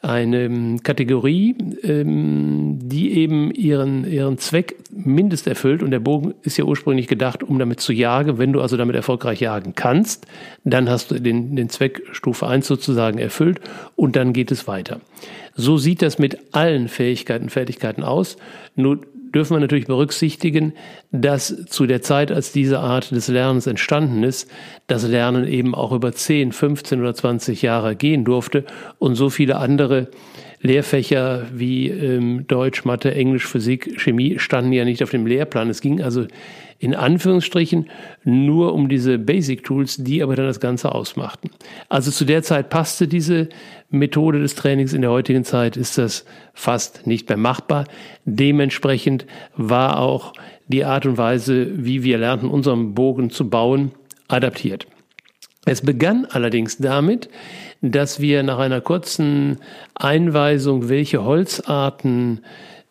eine 0.04 0.78
Kategorie, 0.84 1.56
ähm, 1.82 2.78
die 2.82 3.18
eben 3.18 3.52
ihren, 3.52 4.06
ihren 4.06 4.38
Zweck 4.38 4.76
mindest 4.92 5.48
erfüllt. 5.48 5.82
Und 5.82 5.92
der 5.92 6.02
Bogen 6.02 6.34
ist 6.44 6.58
ja 6.58 6.66
ursprünglich 6.66 7.08
gedacht, 7.08 7.42
um 7.42 7.58
damit 7.58 7.80
zu 7.80 7.94
jagen. 7.94 8.38
Wenn 8.38 8.52
du 8.52 8.60
also 8.60 8.76
damit 8.76 8.98
erfolgreich 8.98 9.40
jagen 9.40 9.76
kannst, 9.76 10.28
dann 10.66 10.90
hast 10.90 11.12
du 11.12 11.20
den, 11.20 11.56
den 11.56 11.70
Zweck 11.70 12.04
Stufe 12.12 12.46
1 12.48 12.68
sozusagen 12.68 13.18
erfüllt 13.18 13.62
und 13.96 14.18
dann 14.18 14.34
geht 14.34 14.52
es 14.52 14.68
weiter. 14.68 15.00
So 15.56 15.78
sieht 15.78 16.02
das 16.02 16.20
mit 16.20 16.54
allen 16.54 16.90
Fähigkeiten, 16.90 17.50
Fertigkeiten 17.50 18.04
aus. 18.04 18.36
Nur 18.76 19.00
dürfen 19.34 19.56
wir 19.56 19.60
natürlich 19.60 19.88
berücksichtigen, 19.88 20.74
dass 21.12 21.66
zu 21.66 21.86
der 21.86 22.02
Zeit, 22.02 22.32
als 22.32 22.52
diese 22.52 22.80
Art 22.80 23.12
des 23.12 23.28
Lernens 23.28 23.68
entstanden 23.68 24.24
ist, 24.24 24.50
das 24.88 25.08
Lernen 25.08 25.48
eben 25.48 25.74
auch 25.75 25.92
über 25.92 26.12
10, 26.12 26.52
15 26.52 27.02
oder 27.02 27.13
20 27.13 27.62
Jahre 27.62 27.96
gehen 27.96 28.25
durfte 28.25 28.66
und 29.00 29.16
so 29.16 29.30
viele 29.30 29.58
andere 29.58 30.10
Lehrfächer 30.63 31.46
wie 31.53 31.89
ähm, 31.89 32.48
Deutsch, 32.48 32.86
Mathe, 32.86 33.13
Englisch, 33.13 33.46
Physik, 33.46 34.00
Chemie 34.00 34.39
standen 34.39 34.72
ja 34.72 34.86
nicht 34.86 35.03
auf 35.03 35.12
dem 35.12 35.27
Lehrplan. 35.27 35.70
Es 35.70 35.82
ging 35.82 36.01
also 36.01 36.25
in 36.79 36.96
Anführungsstrichen 36.96 37.89
nur 38.24 38.74
um 38.74 38.88
diese 38.88 39.20
Basic 39.20 39.63
Tools, 39.63 39.98
die 39.98 40.24
aber 40.24 40.36
dann 40.36 40.48
das 40.48 40.62
Ganze 40.62 40.93
ausmachten. 40.93 41.50
Also 41.89 42.12
zu 42.12 42.24
der 42.25 42.43
Zeit 42.43 42.70
passte 42.70 43.08
diese 43.08 43.50
Methode 43.89 44.39
des 44.39 44.55
Trainings. 44.55 44.93
In 44.93 45.01
der 45.01 45.12
heutigen 45.12 45.43
Zeit 45.43 45.75
ist 45.77 45.98
das 45.98 46.25
fast 46.53 47.08
nicht 47.08 47.27
mehr 47.27 47.38
machbar. 47.38 47.86
Dementsprechend 48.25 49.25
war 49.55 50.00
auch 50.00 50.34
die 50.67 50.86
Art 50.86 51.05
und 51.05 51.17
Weise, 51.17 51.72
wie 51.86 52.03
wir 52.03 52.17
lernten, 52.17 52.48
unseren 52.48 52.93
Bogen 52.93 53.29
zu 53.29 53.50
bauen, 53.50 53.91
adaptiert. 54.29 54.88
Es 55.65 55.82
begann 55.82 56.25
allerdings 56.25 56.77
damit, 56.77 57.29
dass 57.84 58.22
wir 58.22 58.44
nach 58.44 58.60
einer 58.60 58.80
kurzen 58.82 59.58
Einweisung, 59.94 60.88
welche 60.88 61.24
Holzarten 61.25 62.40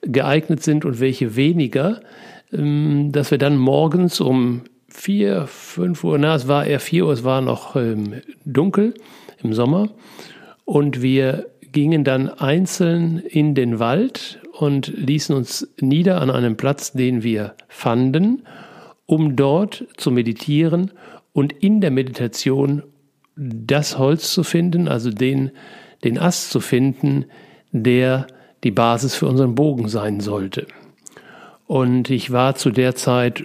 geeignet 0.02 0.62
sind 0.62 0.84
und 0.84 1.00
welche 1.00 1.34
weniger, 1.34 2.02
ähm, 2.52 3.10
dass 3.10 3.30
wir 3.30 3.38
dann 3.38 3.56
morgens 3.56 4.20
um 4.20 4.62
vier, 4.88 5.46
fünf 5.46 6.04
Uhr, 6.04 6.18
na, 6.18 6.34
es 6.34 6.46
war 6.46 6.66
eher 6.66 6.78
vier 6.78 7.06
Uhr, 7.06 7.12
es 7.12 7.24
war 7.24 7.40
noch 7.40 7.74
ähm, 7.74 8.20
dunkel 8.44 8.92
im 9.42 9.54
Sommer. 9.54 9.88
Und 10.66 11.00
wir 11.00 11.46
gingen 11.72 12.04
dann 12.04 12.28
einzeln 12.28 13.18
in 13.18 13.54
den 13.54 13.78
Wald 13.78 14.40
und 14.52 14.88
ließen 14.88 15.34
uns 15.34 15.72
nieder 15.80 16.20
an 16.20 16.30
einem 16.30 16.58
Platz, 16.58 16.92
den 16.92 17.22
wir 17.22 17.54
fanden, 17.68 18.42
um 19.06 19.36
dort 19.36 19.86
zu 19.96 20.10
meditieren 20.10 20.90
und 21.32 21.54
in 21.54 21.80
der 21.80 21.90
Meditation 21.90 22.82
das 23.42 23.98
Holz 23.98 24.32
zu 24.32 24.44
finden, 24.44 24.88
also 24.88 25.10
den, 25.10 25.50
den 26.04 26.18
Ast 26.18 26.50
zu 26.50 26.60
finden, 26.60 27.26
der 27.72 28.26
die 28.64 28.70
Basis 28.70 29.14
für 29.14 29.26
unseren 29.26 29.54
Bogen 29.54 29.88
sein 29.88 30.20
sollte. 30.20 30.66
Und 31.66 32.10
ich 32.10 32.32
war 32.32 32.54
zu 32.54 32.70
der 32.70 32.94
Zeit 32.94 33.44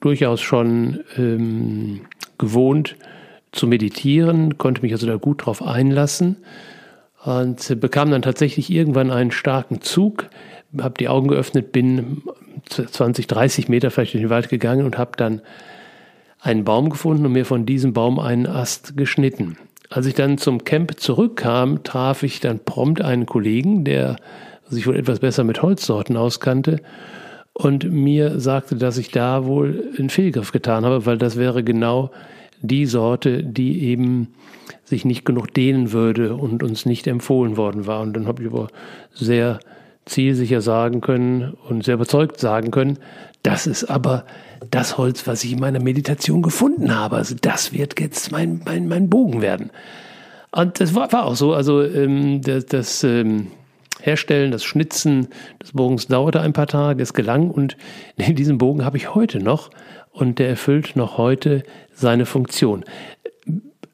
durchaus 0.00 0.40
schon 0.40 1.00
ähm, 1.16 2.00
gewohnt 2.38 2.96
zu 3.52 3.66
meditieren, 3.66 4.58
konnte 4.58 4.82
mich 4.82 4.92
also 4.92 5.06
da 5.06 5.16
gut 5.16 5.46
drauf 5.46 5.62
einlassen 5.62 6.36
und 7.24 7.80
bekam 7.80 8.10
dann 8.10 8.22
tatsächlich 8.22 8.70
irgendwann 8.70 9.10
einen 9.10 9.30
starken 9.30 9.80
Zug, 9.82 10.30
habe 10.80 10.94
die 10.98 11.08
Augen 11.08 11.28
geöffnet, 11.28 11.72
bin 11.72 12.22
20, 12.68 13.26
30 13.26 13.68
Meter 13.68 13.90
vielleicht 13.90 14.14
in 14.14 14.22
den 14.22 14.30
Wald 14.30 14.48
gegangen 14.48 14.86
und 14.86 14.98
habe 14.98 15.12
dann 15.16 15.42
einen 16.40 16.64
Baum 16.64 16.90
gefunden 16.90 17.26
und 17.26 17.32
mir 17.32 17.44
von 17.44 17.66
diesem 17.66 17.92
Baum 17.92 18.18
einen 18.18 18.46
Ast 18.46 18.96
geschnitten. 18.96 19.56
Als 19.90 20.06
ich 20.06 20.14
dann 20.14 20.38
zum 20.38 20.64
Camp 20.64 20.98
zurückkam, 21.00 21.82
traf 21.82 22.22
ich 22.22 22.40
dann 22.40 22.60
prompt 22.60 23.02
einen 23.02 23.26
Kollegen, 23.26 23.84
der 23.84 24.16
sich 24.68 24.86
wohl 24.86 24.96
etwas 24.96 25.18
besser 25.18 25.44
mit 25.44 25.62
Holzsorten 25.62 26.16
auskannte 26.16 26.80
und 27.52 27.90
mir 27.90 28.40
sagte, 28.40 28.76
dass 28.76 28.98
ich 28.98 29.10
da 29.10 29.44
wohl 29.44 29.92
einen 29.98 30.10
Fehlgriff 30.10 30.52
getan 30.52 30.84
habe, 30.84 31.06
weil 31.06 31.18
das 31.18 31.36
wäre 31.36 31.64
genau 31.64 32.10
die 32.62 32.86
Sorte, 32.86 33.42
die 33.42 33.84
eben 33.84 34.28
sich 34.84 35.04
nicht 35.04 35.24
genug 35.24 35.52
dehnen 35.52 35.92
würde 35.92 36.34
und 36.34 36.62
uns 36.62 36.86
nicht 36.86 37.06
empfohlen 37.06 37.56
worden 37.56 37.86
war. 37.86 38.00
Und 38.00 38.14
dann 38.14 38.26
habe 38.26 38.42
ich 38.42 38.48
aber 38.48 38.68
sehr 39.12 39.60
zielsicher 40.06 40.60
sagen 40.60 41.00
können 41.00 41.54
und 41.68 41.84
sehr 41.84 41.94
überzeugt 41.94 42.40
sagen 42.40 42.70
können, 42.70 42.98
das 43.42 43.66
ist 43.66 43.84
aber 43.84 44.24
das 44.70 44.98
Holz, 44.98 45.26
was 45.26 45.44
ich 45.44 45.52
in 45.52 45.60
meiner 45.60 45.80
Meditation 45.80 46.42
gefunden 46.42 46.94
habe. 46.94 47.16
Also 47.16 47.34
das 47.40 47.72
wird 47.72 47.98
jetzt 47.98 48.30
mein, 48.32 48.60
mein, 48.64 48.88
mein 48.88 49.08
Bogen 49.08 49.40
werden. 49.40 49.70
Und 50.52 50.80
das 50.80 50.94
war, 50.94 51.10
war 51.12 51.24
auch 51.24 51.36
so. 51.36 51.54
Also 51.54 51.82
ähm, 51.82 52.42
das, 52.42 52.66
das 52.66 53.04
ähm, 53.04 53.48
Herstellen, 54.00 54.50
das 54.50 54.64
Schnitzen 54.64 55.28
des 55.62 55.72
Bogens 55.72 56.06
dauerte 56.08 56.40
ein 56.40 56.52
paar 56.52 56.66
Tage. 56.66 57.02
Es 57.02 57.14
gelang 57.14 57.50
und 57.50 57.76
diesen 58.16 58.58
Bogen 58.58 58.84
habe 58.84 58.96
ich 58.96 59.14
heute 59.14 59.38
noch 59.38 59.70
und 60.10 60.38
der 60.38 60.48
erfüllt 60.48 60.96
noch 60.96 61.18
heute 61.18 61.62
seine 61.92 62.26
Funktion. 62.26 62.84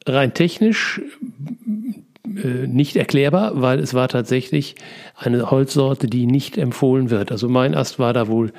Rein 0.05 0.33
technisch 0.33 1.01
äh, 2.25 2.67
nicht 2.67 2.95
erklärbar, 2.95 3.61
weil 3.61 3.79
es 3.79 3.93
war 3.93 4.07
tatsächlich 4.07 4.75
eine 5.15 5.51
Holzsorte, 5.51 6.07
die 6.07 6.25
nicht 6.25 6.57
empfohlen 6.57 7.09
wird. 7.09 7.31
Also 7.31 7.49
mein 7.49 7.75
Ast 7.75 7.99
war 7.99 8.13
da 8.13 8.27
wohl 8.27 8.51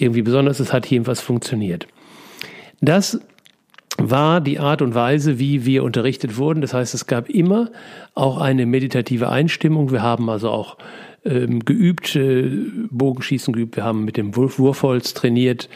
irgendwie 0.00 0.22
besonders, 0.22 0.60
es 0.60 0.72
hat 0.72 0.86
jedenfalls 0.86 1.20
funktioniert. 1.20 1.86
Das 2.80 3.20
war 3.98 4.40
die 4.40 4.58
Art 4.58 4.82
und 4.82 4.94
Weise, 4.94 5.38
wie 5.38 5.66
wir 5.66 5.84
unterrichtet 5.84 6.36
wurden. 6.36 6.60
Das 6.62 6.72
heißt, 6.72 6.94
es 6.94 7.06
gab 7.06 7.28
immer 7.28 7.70
auch 8.14 8.38
eine 8.38 8.66
meditative 8.66 9.28
Einstimmung. 9.28 9.90
Wir 9.90 10.02
haben 10.02 10.30
also 10.30 10.50
auch 10.50 10.78
ähm, 11.24 11.60
geübt, 11.64 12.16
äh, 12.16 12.50
Bogenschießen 12.90 13.52
geübt, 13.52 13.76
wir 13.76 13.84
haben 13.84 14.04
mit 14.04 14.16
dem 14.16 14.34
Wurfholz 14.34 15.12
trainiert, 15.12 15.68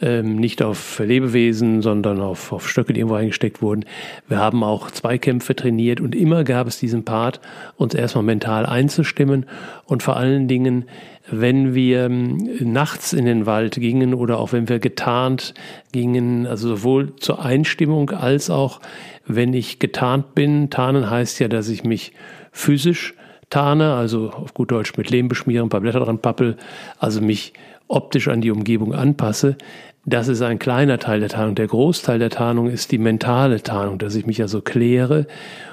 ähm, 0.00 0.36
nicht 0.36 0.62
auf 0.62 0.98
Lebewesen, 0.98 1.82
sondern 1.82 2.20
auf, 2.20 2.52
auf 2.52 2.68
Stöcke, 2.68 2.92
die 2.92 3.00
irgendwo 3.00 3.16
eingesteckt 3.16 3.62
wurden. 3.62 3.84
Wir 4.28 4.38
haben 4.38 4.62
auch 4.62 4.90
Zweikämpfe 4.90 5.56
trainiert 5.56 6.00
und 6.00 6.14
immer 6.14 6.44
gab 6.44 6.66
es 6.66 6.78
diesen 6.78 7.04
Part, 7.04 7.40
uns 7.76 7.94
erstmal 7.94 8.24
mental 8.24 8.66
einzustimmen 8.66 9.46
und 9.86 10.02
vor 10.02 10.16
allen 10.16 10.46
Dingen, 10.48 10.84
wenn 11.30 11.74
wir 11.74 12.04
ähm, 12.06 12.48
nachts 12.60 13.12
in 13.12 13.24
den 13.24 13.44
Wald 13.46 13.74
gingen 13.74 14.14
oder 14.14 14.38
auch 14.38 14.52
wenn 14.52 14.68
wir 14.68 14.78
getarnt 14.78 15.54
gingen, 15.92 16.46
also 16.46 16.68
sowohl 16.68 17.16
zur 17.16 17.44
Einstimmung 17.44 18.10
als 18.10 18.50
auch 18.50 18.80
wenn 19.26 19.52
ich 19.52 19.78
getarnt 19.78 20.34
bin. 20.34 20.70
Tarnen 20.70 21.10
heißt 21.10 21.38
ja, 21.40 21.48
dass 21.48 21.68
ich 21.68 21.84
mich 21.84 22.12
physisch 22.50 23.14
tarne, 23.50 23.94
also 23.94 24.30
auf 24.30 24.54
gut 24.54 24.70
Deutsch 24.70 24.96
mit 24.96 25.10
Lehm 25.10 25.28
beschmieren, 25.28 25.66
ein 25.66 25.70
paar 25.70 25.80
Blätter 25.80 26.00
dran 26.00 26.18
pappel, 26.18 26.56
also 26.98 27.20
mich 27.20 27.52
optisch 27.88 28.28
an 28.28 28.40
die 28.40 28.50
Umgebung 28.50 28.94
anpasse. 28.94 29.56
Das 30.04 30.28
ist 30.28 30.42
ein 30.42 30.58
kleiner 30.58 30.98
Teil 30.98 31.20
der 31.20 31.28
Tarnung. 31.28 31.54
Der 31.54 31.66
Großteil 31.66 32.18
der 32.18 32.30
Tarnung 32.30 32.70
ist 32.70 32.92
die 32.92 32.98
mentale 32.98 33.62
Tarnung, 33.62 33.98
dass 33.98 34.14
ich 34.14 34.26
mich 34.26 34.40
also 34.40 34.60
kläre 34.60 35.26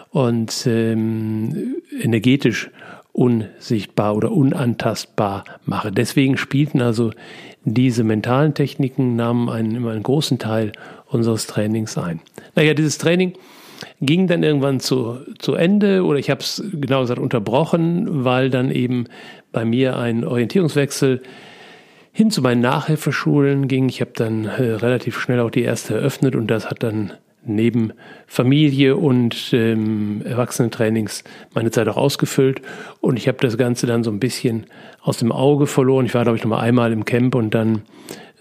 und 0.10 0.66
ähm, 0.66 1.76
energetisch 2.02 2.70
unsichtbar 3.12 4.16
oder 4.16 4.32
unantastbar 4.32 5.46
mache. 5.66 5.92
Deswegen 5.92 6.38
spielten 6.38 6.82
also 6.82 7.12
diese 7.64 8.04
mentalen 8.04 8.54
Techniken, 8.54 9.16
nahmen 9.16 9.50
einen, 9.50 9.76
immer 9.76 9.92
einen 9.92 10.04
großen 10.04 10.38
Teil 10.38 10.74
unseres 11.08 11.48
Trainings 11.48 11.98
ein. 11.98 12.20
Naja, 12.56 12.74
dieses 12.74 12.98
Training 12.98 13.34
ging 14.02 14.28
dann 14.28 14.44
irgendwann 14.44 14.80
zu, 14.80 15.20
zu 15.40 15.56
Ende 15.56 16.04
oder 16.04 16.20
ich 16.20 16.30
habe 16.30 16.42
es 16.42 16.64
genau 16.74 17.02
gesagt 17.02 17.20
unterbrochen, 17.20 18.26
weil 18.26 18.50
dann 18.50 18.70
eben 18.70 19.06
bei 19.52 19.66
mir 19.66 19.98
ein 19.98 20.26
Orientierungswechsel 20.26 21.22
hin 22.16 22.32
zu 22.32 22.42
meinen 22.42 22.62
Nachhilfeschulen 22.62 23.68
ging. 23.68 23.90
Ich 23.90 24.00
habe 24.00 24.12
dann 24.16 24.46
äh, 24.46 24.72
relativ 24.72 25.20
schnell 25.20 25.42
auch 25.42 25.50
die 25.50 25.64
erste 25.64 25.96
eröffnet 25.96 26.38
und 26.38 26.48
das 26.48 26.70
hat 26.70 26.82
dann 26.82 27.12
neben 27.44 27.92
Familie 28.26 28.96
und 28.96 29.50
ähm, 29.52 30.22
Erwachsenentrainings 30.24 31.26
meine 31.54 31.72
Zeit 31.72 31.90
auch 31.90 31.98
ausgefüllt. 31.98 32.62
Und 33.02 33.18
ich 33.18 33.28
habe 33.28 33.40
das 33.42 33.58
Ganze 33.58 33.86
dann 33.86 34.06
so 34.06 34.12
ein 34.12 34.22
bisschen 34.22 34.68
aus 35.02 35.18
dem 35.18 35.34
Auge 35.34 35.68
verloren. 35.68 36.06
Ich 36.06 36.14
war, 36.14 36.24
glaube 36.24 36.38
ich, 36.38 36.44
noch 36.46 36.52
mal 36.52 36.62
einmal 36.62 36.94
im 36.94 37.04
Camp 37.04 37.36
und 37.36 37.54
dann 37.54 37.82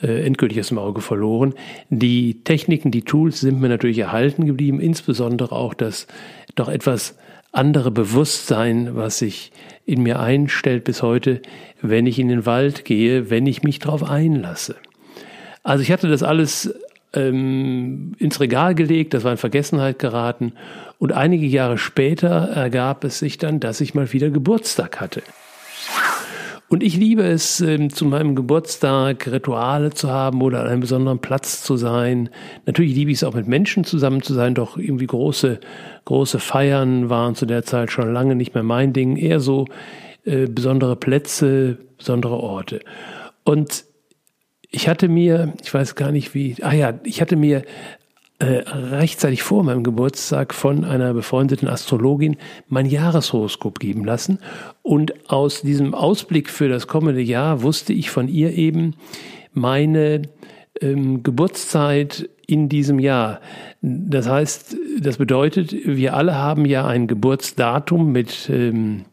äh, 0.00 0.24
endgültig 0.24 0.60
aus 0.60 0.68
dem 0.68 0.78
Auge 0.78 1.00
verloren. 1.00 1.54
Die 1.90 2.44
Techniken, 2.44 2.92
die 2.92 3.02
Tools 3.02 3.40
sind 3.40 3.60
mir 3.60 3.68
natürlich 3.68 3.98
erhalten 3.98 4.46
geblieben, 4.46 4.78
insbesondere 4.78 5.50
auch 5.50 5.74
das 5.74 6.06
doch 6.54 6.68
etwas 6.68 7.18
andere 7.50 7.90
Bewusstsein, 7.90 8.94
was 8.94 9.18
sich 9.18 9.50
in 9.86 10.02
mir 10.02 10.20
einstellt 10.20 10.84
bis 10.84 11.02
heute, 11.02 11.40
wenn 11.82 12.06
ich 12.06 12.18
in 12.18 12.28
den 12.28 12.46
Wald 12.46 12.84
gehe, 12.84 13.30
wenn 13.30 13.46
ich 13.46 13.62
mich 13.62 13.78
darauf 13.78 14.08
einlasse. 14.08 14.76
Also 15.62 15.82
ich 15.82 15.92
hatte 15.92 16.08
das 16.08 16.22
alles 16.22 16.74
ähm, 17.14 18.12
ins 18.18 18.40
Regal 18.40 18.74
gelegt, 18.74 19.14
das 19.14 19.24
war 19.24 19.32
in 19.32 19.38
Vergessenheit 19.38 19.98
geraten 19.98 20.52
und 20.98 21.12
einige 21.12 21.46
Jahre 21.46 21.78
später 21.78 22.28
ergab 22.28 23.04
es 23.04 23.18
sich 23.18 23.38
dann, 23.38 23.60
dass 23.60 23.80
ich 23.80 23.94
mal 23.94 24.12
wieder 24.12 24.30
Geburtstag 24.30 25.00
hatte. 25.00 25.22
Und 26.74 26.82
ich 26.82 26.96
liebe 26.96 27.22
es, 27.22 27.60
ähm, 27.60 27.88
zu 27.88 28.04
meinem 28.04 28.34
Geburtstag 28.34 29.28
Rituale 29.30 29.90
zu 29.90 30.10
haben 30.10 30.42
oder 30.42 30.62
an 30.62 30.66
einem 30.66 30.80
besonderen 30.80 31.20
Platz 31.20 31.62
zu 31.62 31.76
sein. 31.76 32.30
Natürlich 32.66 32.96
liebe 32.96 33.12
ich 33.12 33.18
es 33.18 33.22
auch 33.22 33.34
mit 33.34 33.46
Menschen 33.46 33.84
zusammen 33.84 34.22
zu 34.22 34.34
sein, 34.34 34.56
doch 34.56 34.76
irgendwie 34.76 35.06
große, 35.06 35.60
große 36.04 36.40
Feiern 36.40 37.10
waren 37.10 37.36
zu 37.36 37.46
der 37.46 37.62
Zeit 37.62 37.92
schon 37.92 38.12
lange 38.12 38.34
nicht 38.34 38.54
mehr 38.54 38.64
mein 38.64 38.92
Ding. 38.92 39.16
Eher 39.16 39.38
so 39.38 39.66
äh, 40.24 40.48
besondere 40.48 40.96
Plätze, 40.96 41.78
besondere 41.96 42.38
Orte. 42.38 42.80
Und 43.44 43.84
ich 44.68 44.88
hatte 44.88 45.06
mir, 45.06 45.52
ich 45.62 45.72
weiß 45.72 45.94
gar 45.94 46.10
nicht 46.10 46.34
wie, 46.34 46.56
ah 46.60 46.74
ja, 46.74 46.98
ich 47.04 47.20
hatte 47.20 47.36
mir 47.36 47.62
äh, 48.44 48.68
rechtzeitig 48.68 49.42
vor 49.42 49.64
meinem 49.64 49.82
Geburtstag 49.82 50.52
von 50.52 50.84
einer 50.84 51.14
befreundeten 51.14 51.66
Astrologin 51.66 52.36
mein 52.68 52.84
Jahreshoroskop 52.84 53.78
geben 53.80 54.04
lassen. 54.04 54.38
Und 54.82 55.30
aus 55.30 55.62
diesem 55.62 55.94
Ausblick 55.94 56.50
für 56.50 56.68
das 56.68 56.86
kommende 56.86 57.22
Jahr 57.22 57.62
wusste 57.62 57.94
ich 57.94 58.10
von 58.10 58.28
ihr 58.28 58.52
eben 58.52 58.96
meine 59.54 60.22
ähm, 60.82 61.22
Geburtszeit 61.22 62.28
in 62.46 62.68
diesem 62.68 62.98
Jahr. 62.98 63.40
Das 63.80 64.28
heißt, 64.28 64.76
das 65.00 65.16
bedeutet, 65.16 65.72
wir 65.72 66.14
alle 66.14 66.34
haben 66.34 66.66
ja 66.66 66.86
ein 66.86 67.06
Geburtsdatum 67.06 68.12
mit 68.12 68.50
ähm, 68.50 69.06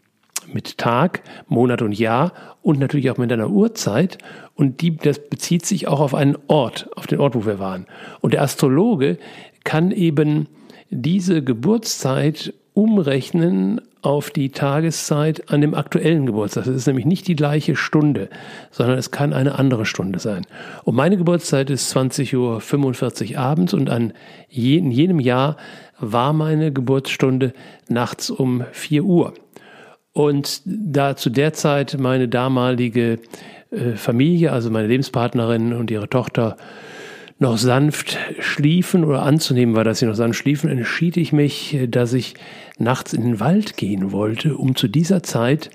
mit 0.54 0.78
Tag, 0.78 1.22
Monat 1.48 1.82
und 1.82 1.98
Jahr 1.98 2.34
und 2.62 2.80
natürlich 2.80 3.10
auch 3.10 3.18
mit 3.18 3.32
einer 3.32 3.50
Uhrzeit. 3.50 4.18
Und 4.56 4.82
die, 4.82 4.96
das 4.96 5.20
bezieht 5.20 5.66
sich 5.66 5.88
auch 5.88 6.00
auf 6.00 6.14
einen 6.14 6.38
Ort, 6.48 6.90
auf 6.96 7.08
den 7.08 7.20
Ort, 7.20 7.36
wo 7.36 7.46
wir 7.46 7.60
waren. 7.60 7.86
Und 8.22 8.34
der 8.34 8.42
Astrologe 8.42 9.18
kann 9.64 9.92
eben 9.92 10.48
diese 10.90 11.44
Geburtszeit 11.44 12.54
umrechnen 12.74 13.82
auf 14.02 14.32
die 14.32 14.50
Tageszeit 14.50 15.52
an 15.52 15.62
dem 15.62 15.76
aktuellen 15.76 16.26
Geburtstag. 16.26 16.66
Das 16.66 16.76
ist 16.76 16.88
nämlich 16.88 17.06
nicht 17.06 17.28
die 17.28 17.36
gleiche 17.36 17.76
Stunde, 17.76 18.30
sondern 18.72 18.98
es 18.98 19.12
kann 19.12 19.34
eine 19.34 19.60
andere 19.60 19.86
Stunde 19.86 20.20
sein. 20.20 20.46
Und 20.84 20.96
meine 20.96 21.18
Geburtszeit 21.18 21.70
ist 21.70 21.96
20.45 21.96 23.34
Uhr 23.34 23.40
abends 23.40 23.74
und 23.74 23.90
an 23.90 24.14
je, 24.50 24.78
in 24.78 24.92
jenem 24.92 25.20
Jahr 25.20 25.58
war 26.00 26.34
meine 26.34 26.74
Geburtsstunde 26.74 27.54
nachts 27.90 28.32
um 28.32 28.64
4 28.72 29.04
Uhr. 29.04 29.34
Und 30.14 30.62
da 30.66 31.16
zu 31.16 31.30
der 31.30 31.54
Zeit 31.54 31.98
meine 32.00 32.28
damalige 32.28 33.20
äh, 33.72 33.94
Familie, 33.96 34.52
also 34.52 34.70
meine 34.70 34.88
Lebenspartnerin 34.88 35.74
und 35.74 35.90
ihre 35.92 36.10
Tochter, 36.10 36.58
noch 37.40 37.58
sanft 37.58 38.20
schliefen 38.40 39.04
oder 39.04 39.24
anzunehmen 39.24 39.74
war, 39.74 39.84
dass 39.84 40.00
sie 40.00 40.06
noch 40.06 40.14
sanft 40.14 40.38
schliefen, 40.38 40.70
entschied 40.70 41.18
ich 41.18 41.34
mich, 41.34 41.76
dass 41.88 42.14
ich 42.14 42.36
nachts 42.78 43.14
in 43.14 43.24
den 43.24 43.40
Wald 43.40 43.78
gehen 43.78 44.12
wollte, 44.12 44.56
um 44.56 44.76
zu 44.76 44.88
dieser 44.88 45.24
Zeit 45.24 45.72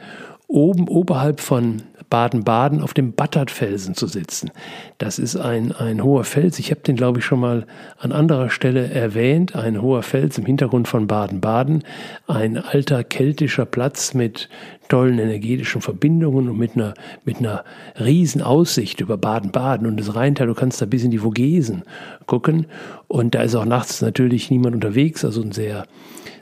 oben 0.48 0.88
oberhalb 0.88 1.40
von 1.40 1.82
Baden-Baden 2.08 2.82
auf 2.82 2.94
dem 2.94 3.12
Battertfelsen 3.12 3.94
zu 3.94 4.06
sitzen. 4.06 4.50
Das 4.98 5.18
ist 5.18 5.36
ein, 5.36 5.72
ein 5.72 6.02
hoher 6.04 6.24
Fels. 6.24 6.58
Ich 6.58 6.70
habe 6.70 6.80
den, 6.82 6.96
glaube 6.96 7.18
ich, 7.18 7.24
schon 7.24 7.40
mal 7.40 7.66
an 7.98 8.12
anderer 8.12 8.48
Stelle 8.48 8.90
erwähnt. 8.90 9.56
Ein 9.56 9.82
hoher 9.82 10.02
Fels 10.02 10.38
im 10.38 10.46
Hintergrund 10.46 10.86
von 10.86 11.06
Baden-Baden. 11.06 11.82
Ein 12.28 12.58
alter 12.58 13.02
keltischer 13.02 13.66
Platz 13.66 14.14
mit 14.14 14.48
tollen 14.88 15.18
energetischen 15.18 15.80
Verbindungen 15.80 16.48
und 16.48 16.58
mit 16.58 16.76
einer, 16.76 16.94
mit 17.24 17.38
einer 17.38 17.64
riesen 17.98 18.40
Aussicht 18.40 19.00
über 19.00 19.16
Baden-Baden 19.16 19.86
und 19.86 19.98
das 19.98 20.14
Rheintal. 20.14 20.46
Du 20.46 20.54
kannst 20.54 20.80
da 20.80 20.86
bis 20.86 21.02
in 21.02 21.10
die 21.10 21.18
Vogesen 21.18 21.82
gucken. 22.26 22.66
Und 23.08 23.34
da 23.34 23.42
ist 23.42 23.56
auch 23.56 23.64
nachts 23.64 24.00
natürlich 24.00 24.50
niemand 24.50 24.76
unterwegs. 24.76 25.24
Also 25.24 25.42
ein 25.42 25.52
sehr, 25.52 25.86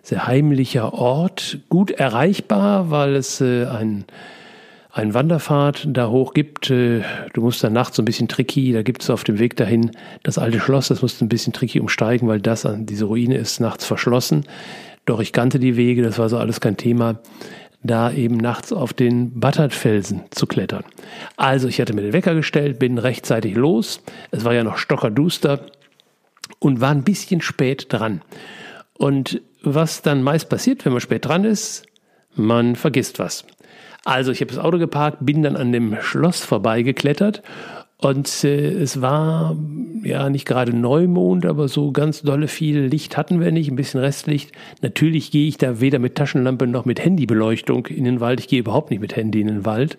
sehr 0.05 0.27
heimlicher 0.27 0.95
Ort. 0.95 1.59
Gut 1.69 1.91
erreichbar, 1.91 2.91
weil 2.91 3.17
es 3.17 3.41
äh, 3.41 3.67
ein 3.67 4.05
einen 4.93 5.13
Wanderpfad 5.13 5.89
da 5.89 6.09
hoch 6.09 6.35
gibt. 6.35 6.71
Äh, 6.71 7.03
du 7.33 7.41
musst 7.41 7.65
dann 7.65 7.73
nachts 7.73 7.97
so 7.97 8.03
ein 8.03 8.05
bisschen 8.05 8.29
tricky, 8.29 8.73
da 8.73 8.83
gibt 8.83 9.03
es 9.03 9.11
auf 9.11 9.25
dem 9.25 9.41
Weg 9.41 9.57
dahin 9.57 9.91
das 10.23 10.39
alte 10.39 10.61
Schloss, 10.61 10.87
das 10.87 11.03
musst 11.03 11.21
du 11.21 11.25
ein 11.25 11.29
bisschen 11.29 11.53
tricky 11.53 11.81
umsteigen, 11.81 12.29
weil 12.29 12.41
das, 12.41 12.67
diese 12.73 13.07
Ruine 13.07 13.37
ist 13.37 13.59
nachts 13.59 13.85
verschlossen. 13.85 14.47
Doch 15.05 15.19
ich 15.19 15.33
kannte 15.33 15.59
die 15.59 15.77
Wege, 15.77 16.03
das 16.03 16.19
war 16.19 16.29
so 16.29 16.39
alles 16.39 16.61
kein 16.61 16.77
Thema, 16.77 17.19
da 17.83 18.13
eben 18.13 18.37
nachts 18.37 18.73
auf 18.73 18.93
den 18.93 19.39
Battertfelsen 19.41 20.23
zu 20.31 20.47
klettern. 20.47 20.85
Also 21.37 21.67
ich 21.67 21.81
hatte 21.81 21.93
mir 21.93 22.03
den 22.03 22.13
Wecker 22.13 22.37
gestellt, 22.37 22.79
bin 22.79 22.99
rechtzeitig 22.99 23.57
los. 23.57 24.01
Es 24.31 24.45
war 24.45 24.55
ja 24.55 24.63
noch 24.63 24.79
stockerduster 24.79 25.67
und 26.61 26.81
war 26.81 26.93
ein 26.93 27.03
bisschen 27.03 27.41
spät 27.41 27.87
dran. 27.93 28.23
Und 28.97 29.43
was 29.65 30.03
dann 30.03 30.23
meist 30.23 30.49
passiert, 30.49 30.85
wenn 30.85 30.93
man 30.93 31.01
spät 31.01 31.25
dran 31.25 31.45
ist, 31.45 31.87
man 32.35 32.77
vergisst 32.77 33.19
was. 33.19 33.45
Also 34.05 34.33
ich 34.33 34.41
habe 34.41 34.51
das 34.53 34.63
Auto 34.63 34.79
geparkt, 34.79 35.19
bin 35.21 35.43
dann 35.43 35.57
an 35.57 35.73
dem 35.73 35.97
Schloss 36.01 36.45
vorbeigeklettert 36.45 37.43
und 38.05 38.45
äh, 38.45 38.71
es 38.71 39.01
war 39.01 39.57
ja 40.03 40.29
nicht 40.29 40.47
gerade 40.47 40.77
Neumond, 40.77 41.47
aber 41.47 41.69
so 41.69 41.91
ganz 41.91 42.21
dolle 42.21 42.49
viel 42.49 42.81
Licht 42.81 43.17
hatten 43.17 43.41
wir 43.41 43.51
nicht, 43.51 43.71
ein 43.71 43.77
bisschen 43.77 44.01
Restlicht. 44.01 44.53
Natürlich 44.83 45.31
gehe 45.31 45.49
ich 45.49 45.57
da 45.57 45.81
weder 45.81 45.99
mit 45.99 46.15
Taschenlampe 46.15 46.67
noch 46.67 46.85
mit 46.85 47.03
Handybeleuchtung 47.03 47.87
in 47.87 48.05
den 48.05 48.21
Wald. 48.21 48.41
Ich 48.41 48.49
gehe 48.49 48.61
überhaupt 48.61 48.91
nicht 48.91 49.01
mit 49.01 49.17
Handy 49.17 49.41
in 49.41 49.47
den 49.47 49.65
Wald. 49.65 49.97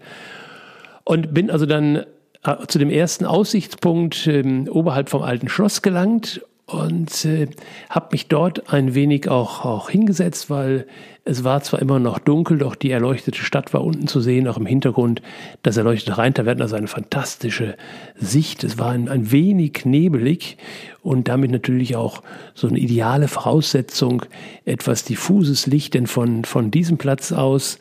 Und 1.04 1.34
bin 1.34 1.49
also 1.49 1.65
dann 1.65 2.04
äh, 2.43 2.67
zu 2.67 2.78
dem 2.78 2.91
ersten 2.91 3.25
Aussichtspunkt 3.25 4.28
äh, 4.28 4.69
oberhalb 4.69 5.10
vom 5.10 5.23
alten 5.23 5.49
Schloss 5.49 5.82
gelangt 5.82 6.41
und 6.67 7.25
äh, 7.25 7.47
habe 7.89 8.10
mich 8.12 8.28
dort 8.28 8.73
ein 8.73 8.95
wenig 8.95 9.30
auch, 9.30 9.65
auch 9.65 9.89
hingesetzt, 9.89 10.49
weil 10.49 10.88
es 11.23 11.43
war 11.43 11.62
zwar 11.62 11.82
immer 11.82 11.99
noch 11.99 12.19
dunkel, 12.19 12.60
doch 12.60 12.75
die 12.75 12.91
erleuchtete 12.91 13.39
Stadt 13.39 13.73
war 13.73 13.84
unten 13.84 14.08
zu 14.08 14.19
sehen, 14.19 14.47
auch 14.47 14.58
im 14.58 14.65
Hintergrund 14.65 15.21
das 15.63 15.78
erleuchtete 15.78 16.17
Rheintal. 16.17 16.45
Wir 16.45 16.51
hatten 16.51 16.62
also 16.62 16.75
eine 16.75 16.88
fantastische 16.88 17.78
Sicht. 18.15 18.63
Es 18.63 18.78
war 18.78 18.91
ein, 18.91 19.10
ein 19.10 19.32
wenig 19.32 19.86
nebelig 19.86 20.58
und 21.01 21.28
damit 21.28 21.51
natürlich 21.51 21.95
auch 21.95 22.21
so 22.54 22.67
eine 22.67 22.80
ideale 22.80 23.28
Voraussetzung, 23.28 24.23
etwas 24.65 25.04
diffuses 25.04 25.67
Licht, 25.67 25.93
denn 25.93 26.08
von, 26.08 26.45
von 26.45 26.71
diesem 26.71 26.97
Platz 26.97 27.32
aus 27.32 27.80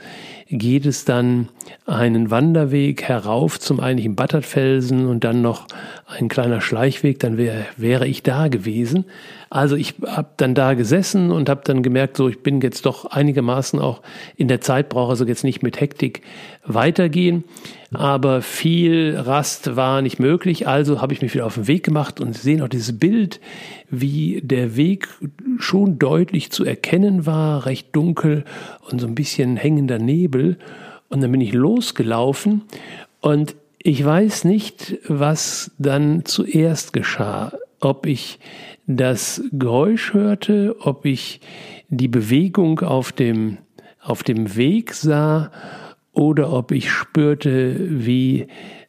geht 0.58 0.86
es 0.86 1.04
dann 1.04 1.48
einen 1.86 2.30
Wanderweg 2.30 3.02
herauf 3.02 3.58
zum 3.60 3.80
eigentlichen 3.80 4.14
Battertfelsen 4.16 5.06
und 5.06 5.24
dann 5.24 5.42
noch 5.42 5.66
ein 6.06 6.28
kleiner 6.28 6.60
Schleichweg, 6.60 7.18
dann 7.18 7.36
wär, 7.36 7.66
wäre 7.76 8.06
ich 8.06 8.22
da 8.22 8.48
gewesen. 8.48 9.04
Also 9.50 9.76
ich 9.76 9.94
habe 10.07 10.28
dann 10.37 10.54
da 10.54 10.74
gesessen 10.74 11.30
und 11.30 11.48
habe 11.48 11.62
dann 11.64 11.83
gemerkt, 11.83 12.16
so 12.16 12.28
ich 12.28 12.42
bin 12.42 12.61
jetzt 12.61 12.87
doch 12.87 13.04
einigermaßen 13.04 13.78
auch 13.78 14.02
in 14.37 14.48
der 14.48 14.61
Zeit, 14.61 14.88
brauche 14.88 15.11
also 15.11 15.24
jetzt 15.24 15.44
nicht 15.44 15.62
mit 15.62 15.80
Hektik 15.80 16.22
weitergehen. 16.64 17.44
Aber 17.92 18.42
viel 18.42 19.16
Rast 19.16 19.76
war 19.76 20.02
nicht 20.02 20.18
möglich, 20.18 20.66
also 20.66 21.00
habe 21.00 21.12
ich 21.12 21.22
mich 21.22 21.35
wieder 21.35 21.46
auf 21.46 21.54
den 21.54 21.68
Weg 21.68 21.85
gemacht 21.85 22.20
und 22.20 22.37
sehe 22.37 22.59
noch 22.59 22.68
dieses 22.68 22.98
Bild, 22.98 23.40
wie 23.90 24.40
der 24.42 24.76
Weg 24.76 25.09
schon 25.59 25.98
deutlich 25.98 26.50
zu 26.50 26.64
erkennen 26.64 27.26
war, 27.26 27.66
recht 27.66 27.94
dunkel 27.94 28.44
und 28.90 29.00
so 29.00 29.07
ein 29.07 29.14
bisschen 29.14 29.57
hängender 29.57 29.98
Nebel. 29.98 30.59
Und 31.09 31.22
dann 31.22 31.30
bin 31.30 31.40
ich 31.40 31.52
losgelaufen 31.52 32.62
und 33.20 33.54
ich 33.78 34.04
weiß 34.04 34.44
nicht, 34.44 34.96
was 35.07 35.70
dann 35.78 36.24
zuerst 36.24 36.94
geschah. 36.94 37.52
Ob 37.85 38.07
ich 38.07 38.38
das 38.87 39.42
Geräusch 39.53 40.14
hörte, 40.14 40.77
ob 40.81 41.05
ich 41.05 41.40
die 41.90 42.09
Bewegung 42.09 42.81
auf 42.81 43.12
dem, 43.12 43.59
auf 44.01 44.23
dem 44.23 44.57
Weg 44.57 44.94
sah 44.94 45.51
oder 46.12 46.51
ob 46.51 46.73
ich 46.73 46.90
spürte, 46.90 47.77
wie 47.79 48.47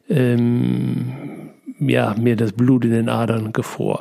ähm, 0.08 1.50
ja, 1.78 2.14
mir 2.18 2.36
das 2.36 2.52
Blut 2.52 2.86
in 2.86 2.92
den 2.92 3.08
Adern 3.10 3.52
gefror. 3.52 4.00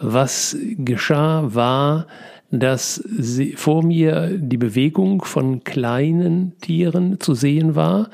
Was 0.00 0.56
geschah, 0.76 1.52
war, 1.54 2.06
dass 2.52 2.94
sie, 2.94 3.54
vor 3.54 3.82
mir 3.82 4.30
die 4.38 4.56
Bewegung 4.56 5.24
von 5.24 5.64
kleinen 5.64 6.56
Tieren 6.60 7.18
zu 7.18 7.34
sehen 7.34 7.74
war. 7.74 8.10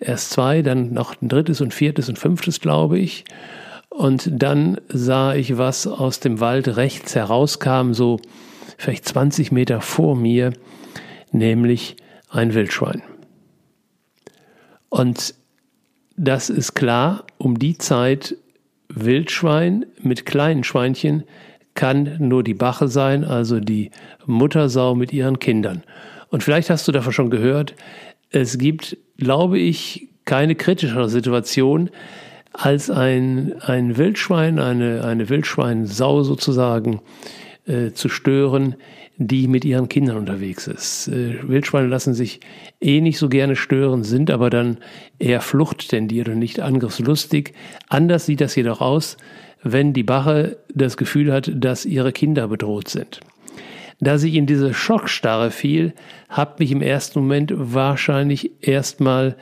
Erst 0.00 0.30
zwei, 0.30 0.62
dann 0.62 0.92
noch 0.92 1.20
ein 1.22 1.28
drittes 1.28 1.60
und 1.60 1.72
viertes 1.72 2.08
und 2.08 2.18
fünftes, 2.18 2.60
glaube 2.60 2.98
ich. 2.98 3.24
Und 3.90 4.30
dann 4.32 4.80
sah 4.88 5.34
ich, 5.34 5.58
was 5.58 5.86
aus 5.86 6.20
dem 6.20 6.40
Wald 6.40 6.76
rechts 6.76 7.14
herauskam, 7.14 7.92
so 7.92 8.20
vielleicht 8.78 9.04
20 9.06 9.52
Meter 9.52 9.80
vor 9.80 10.16
mir, 10.16 10.52
nämlich 11.32 11.96
ein 12.30 12.54
Wildschwein. 12.54 13.02
Und 14.88 15.34
das 16.16 16.50
ist 16.50 16.74
klar, 16.74 17.26
um 17.38 17.58
die 17.58 17.78
Zeit 17.78 18.36
Wildschwein 18.88 19.86
mit 20.00 20.24
kleinen 20.26 20.64
Schweinchen 20.64 21.24
kann 21.74 22.16
nur 22.18 22.42
die 22.42 22.54
Bache 22.54 22.88
sein, 22.88 23.24
also 23.24 23.60
die 23.60 23.90
Muttersau 24.26 24.94
mit 24.94 25.12
ihren 25.12 25.38
Kindern. 25.38 25.82
Und 26.28 26.42
vielleicht 26.42 26.70
hast 26.70 26.86
du 26.88 26.92
davon 26.92 27.12
schon 27.12 27.30
gehört, 27.30 27.74
es 28.30 28.58
gibt, 28.58 28.96
glaube 29.16 29.58
ich, 29.58 30.08
keine 30.24 30.54
kritischere 30.54 31.08
Situation, 31.08 31.90
als 32.52 32.90
ein, 32.90 33.54
ein 33.60 33.96
Wildschwein, 33.96 34.58
eine, 34.58 35.04
eine 35.04 35.28
Wildschweinsau 35.28 36.22
sozusagen 36.22 37.00
äh, 37.66 37.92
zu 37.92 38.08
stören, 38.08 38.74
die 39.16 39.48
mit 39.48 39.66
ihren 39.66 39.88
Kindern 39.88 40.16
unterwegs 40.16 40.66
ist. 40.66 41.08
Äh, 41.08 41.46
Wildschweine 41.46 41.88
lassen 41.88 42.14
sich 42.14 42.40
eh 42.80 43.00
nicht 43.00 43.18
so 43.18 43.28
gerne 43.28 43.54
stören, 43.54 44.02
sind 44.02 44.30
aber 44.30 44.48
dann 44.48 44.78
eher 45.18 45.42
fluchttendiert 45.42 46.28
und 46.28 46.38
nicht 46.38 46.60
angriffslustig. 46.60 47.52
Anders 47.88 48.26
sieht 48.26 48.40
das 48.40 48.56
jedoch 48.56 48.80
aus, 48.80 49.18
wenn 49.62 49.92
die 49.92 50.02
Bache 50.02 50.56
das 50.74 50.96
Gefühl 50.96 51.32
hat, 51.32 51.50
dass 51.54 51.84
ihre 51.84 52.12
Kinder 52.12 52.48
bedroht 52.48 52.88
sind. 52.88 53.20
Da 54.00 54.16
sie 54.16 54.36
in 54.38 54.46
diese 54.46 54.72
Schockstarre 54.72 55.50
fiel, 55.50 55.92
hat 56.30 56.58
mich 56.58 56.72
im 56.72 56.80
ersten 56.80 57.20
Moment 57.20 57.52
wahrscheinlich 57.54 58.50
erstmal 58.62 59.36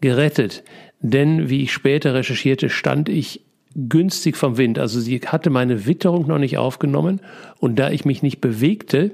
gerettet. 0.00 0.62
Denn, 1.06 1.50
wie 1.50 1.62
ich 1.62 1.70
später 1.70 2.14
recherchierte, 2.14 2.70
stand 2.70 3.10
ich 3.10 3.42
günstig 3.76 4.38
vom 4.38 4.56
Wind. 4.56 4.78
Also 4.78 5.00
sie 5.00 5.20
hatte 5.20 5.50
meine 5.50 5.84
Witterung 5.84 6.26
noch 6.26 6.38
nicht 6.38 6.56
aufgenommen 6.56 7.20
und 7.58 7.78
da 7.78 7.90
ich 7.90 8.06
mich 8.06 8.22
nicht 8.22 8.40
bewegte, 8.40 9.10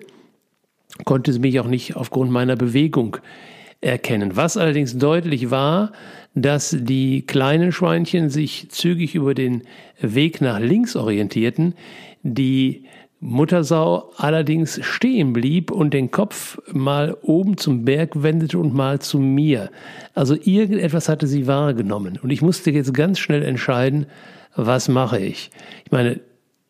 konnte 1.04 1.32
sie 1.32 1.40
mich 1.40 1.58
auch 1.58 1.66
nicht 1.66 1.96
aufgrund 1.96 2.30
meiner 2.30 2.54
Bewegung 2.54 3.16
erkennen. 3.80 4.36
Was 4.36 4.56
allerdings 4.56 4.98
deutlich 4.98 5.50
war, 5.50 5.90
dass 6.36 6.76
die 6.78 7.22
kleinen 7.22 7.72
Schweinchen 7.72 8.30
sich 8.30 8.70
zügig 8.70 9.16
über 9.16 9.34
den 9.34 9.62
Weg 10.00 10.40
nach 10.40 10.60
links 10.60 10.94
orientierten, 10.94 11.74
die 12.22 12.84
Muttersau 13.20 14.12
allerdings 14.16 14.80
stehen 14.82 15.34
blieb 15.34 15.70
und 15.70 15.92
den 15.92 16.10
Kopf 16.10 16.58
mal 16.72 17.16
oben 17.20 17.58
zum 17.58 17.84
Berg 17.84 18.22
wendete 18.22 18.58
und 18.58 18.74
mal 18.74 18.98
zu 19.00 19.18
mir. 19.18 19.70
Also 20.14 20.34
irgendetwas 20.42 21.10
hatte 21.10 21.26
sie 21.26 21.46
wahrgenommen. 21.46 22.18
Und 22.22 22.30
ich 22.30 22.40
musste 22.40 22.70
jetzt 22.70 22.94
ganz 22.94 23.18
schnell 23.18 23.42
entscheiden, 23.42 24.06
was 24.56 24.88
mache 24.88 25.18
ich? 25.18 25.50
Ich 25.84 25.92
meine, 25.92 26.20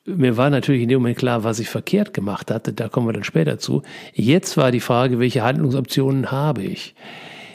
mir 0.04 0.36
war 0.36 0.50
natürlich 0.50 0.82
in 0.82 0.88
dem 0.88 1.00
Moment 1.00 1.18
klar, 1.18 1.44
was 1.44 1.60
ich 1.60 1.68
verkehrt 1.68 2.14
gemacht 2.14 2.50
hatte, 2.50 2.72
da 2.72 2.88
kommen 2.88 3.06
wir 3.06 3.12
dann 3.12 3.24
später 3.24 3.58
zu. 3.58 3.82
Jetzt 4.12 4.56
war 4.56 4.72
die 4.72 4.80
Frage, 4.80 5.20
welche 5.20 5.42
Handlungsoptionen 5.42 6.32
habe 6.32 6.62
ich? 6.62 6.96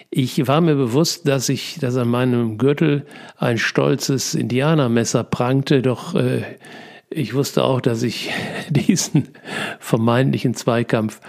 Ich 0.10 0.48
war 0.48 0.62
mir 0.62 0.76
bewusst, 0.76 1.28
dass 1.28 1.50
ich, 1.50 1.80
dass 1.80 1.98
an 1.98 2.08
meinem 2.08 2.58
Gürtel 2.58 3.06
ein 3.38 3.58
stolzes 3.58 4.36
Indianermesser 4.36 5.26
prangte, 5.26 5.82
doch 5.82 6.16
äh, 6.16 6.44
ich 7.16 7.34
wusste 7.34 7.64
auch, 7.64 7.82
dass 7.82 8.04
ich 8.04 8.32
diesen 8.70 9.30
vermeintlichen 9.80 10.54
Zweikampf 10.54 11.22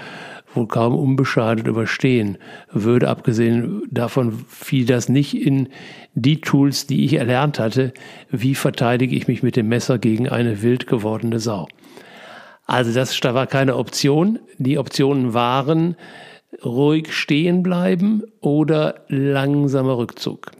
wohl 0.54 0.66
kaum 0.66 0.94
unbeschadet 0.94 1.66
überstehen 1.66 2.38
würde. 2.72 3.08
Abgesehen 3.08 3.82
davon 3.90 4.44
fiel 4.48 4.86
das 4.86 5.08
nicht 5.08 5.34
in 5.34 5.68
die 6.14 6.40
Tools, 6.40 6.86
die 6.86 7.04
ich 7.04 7.14
erlernt 7.14 7.58
hatte. 7.58 7.92
Wie 8.30 8.54
verteidige 8.54 9.14
ich 9.14 9.28
mich 9.28 9.42
mit 9.42 9.56
dem 9.56 9.68
Messer 9.68 9.98
gegen 9.98 10.28
eine 10.28 10.62
wild 10.62 10.86
gewordene 10.86 11.38
Sau? 11.38 11.68
Also 12.64 12.92
das 12.92 13.18
da 13.20 13.34
war 13.34 13.46
keine 13.46 13.76
Option. 13.76 14.38
Die 14.58 14.78
Optionen 14.78 15.34
waren 15.34 15.94
ruhig 16.64 17.12
stehen 17.12 17.62
bleiben 17.62 18.22
oder 18.40 19.04
langsamer 19.08 19.98
Rückzug 19.98 20.52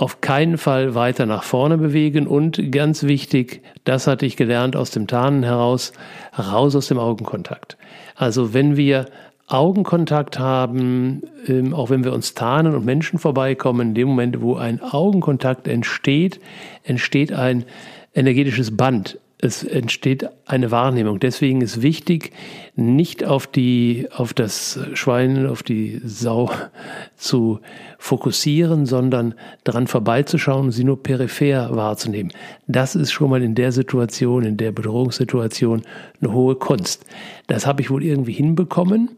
auf 0.00 0.22
keinen 0.22 0.56
Fall 0.56 0.94
weiter 0.94 1.26
nach 1.26 1.42
vorne 1.42 1.76
bewegen 1.76 2.26
und 2.26 2.72
ganz 2.72 3.02
wichtig, 3.02 3.62
das 3.84 4.06
hatte 4.06 4.24
ich 4.24 4.38
gelernt 4.38 4.74
aus 4.74 4.90
dem 4.90 5.06
Tarnen 5.06 5.42
heraus, 5.42 5.92
raus 6.38 6.74
aus 6.74 6.88
dem 6.88 6.98
Augenkontakt. 6.98 7.76
Also 8.16 8.54
wenn 8.54 8.78
wir 8.78 9.06
Augenkontakt 9.46 10.38
haben, 10.38 11.22
ähm, 11.46 11.74
auch 11.74 11.90
wenn 11.90 12.02
wir 12.02 12.14
uns 12.14 12.32
tarnen 12.32 12.74
und 12.74 12.86
Menschen 12.86 13.18
vorbeikommen, 13.18 13.88
in 13.88 13.94
dem 13.94 14.08
Moment, 14.08 14.40
wo 14.40 14.54
ein 14.54 14.80
Augenkontakt 14.80 15.68
entsteht, 15.68 16.40
entsteht 16.82 17.32
ein 17.32 17.66
energetisches 18.14 18.74
Band 18.74 19.18
es 19.42 19.62
entsteht 19.64 20.28
eine 20.46 20.70
Wahrnehmung. 20.70 21.18
Deswegen 21.18 21.62
ist 21.62 21.80
wichtig, 21.80 22.32
nicht 22.76 23.24
auf 23.24 23.46
die, 23.46 24.06
auf 24.14 24.34
das 24.34 24.78
Schwein, 24.92 25.46
auf 25.46 25.62
die 25.62 26.00
Sau 26.04 26.50
zu 27.16 27.60
fokussieren, 27.98 28.84
sondern 28.84 29.34
daran 29.64 29.86
vorbeizuschauen 29.86 30.66
und 30.66 30.72
sie 30.72 30.84
nur 30.84 31.02
peripher 31.02 31.74
wahrzunehmen. 31.74 32.32
Das 32.66 32.94
ist 32.94 33.12
schon 33.12 33.30
mal 33.30 33.42
in 33.42 33.54
der 33.54 33.72
Situation, 33.72 34.44
in 34.44 34.56
der 34.58 34.72
Bedrohungssituation 34.72 35.82
eine 36.20 36.32
hohe 36.32 36.56
Kunst. 36.56 37.06
Das 37.46 37.66
habe 37.66 37.80
ich 37.80 37.90
wohl 37.90 38.04
irgendwie 38.04 38.32
hinbekommen 38.32 39.10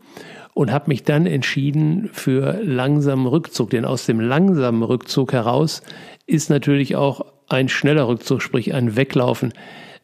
und 0.54 0.70
habe 0.70 0.88
mich 0.88 1.02
dann 1.02 1.26
entschieden 1.26 2.10
für 2.12 2.60
langsamen 2.62 3.26
Rückzug. 3.26 3.70
Denn 3.70 3.84
aus 3.84 4.06
dem 4.06 4.20
langsamen 4.20 4.84
Rückzug 4.84 5.32
heraus 5.32 5.82
ist 6.26 6.48
natürlich 6.48 6.94
auch 6.94 7.24
ein 7.48 7.68
schneller 7.68 8.06
Rückzug, 8.06 8.40
sprich 8.40 8.72
ein 8.72 8.96
Weglaufen 8.96 9.52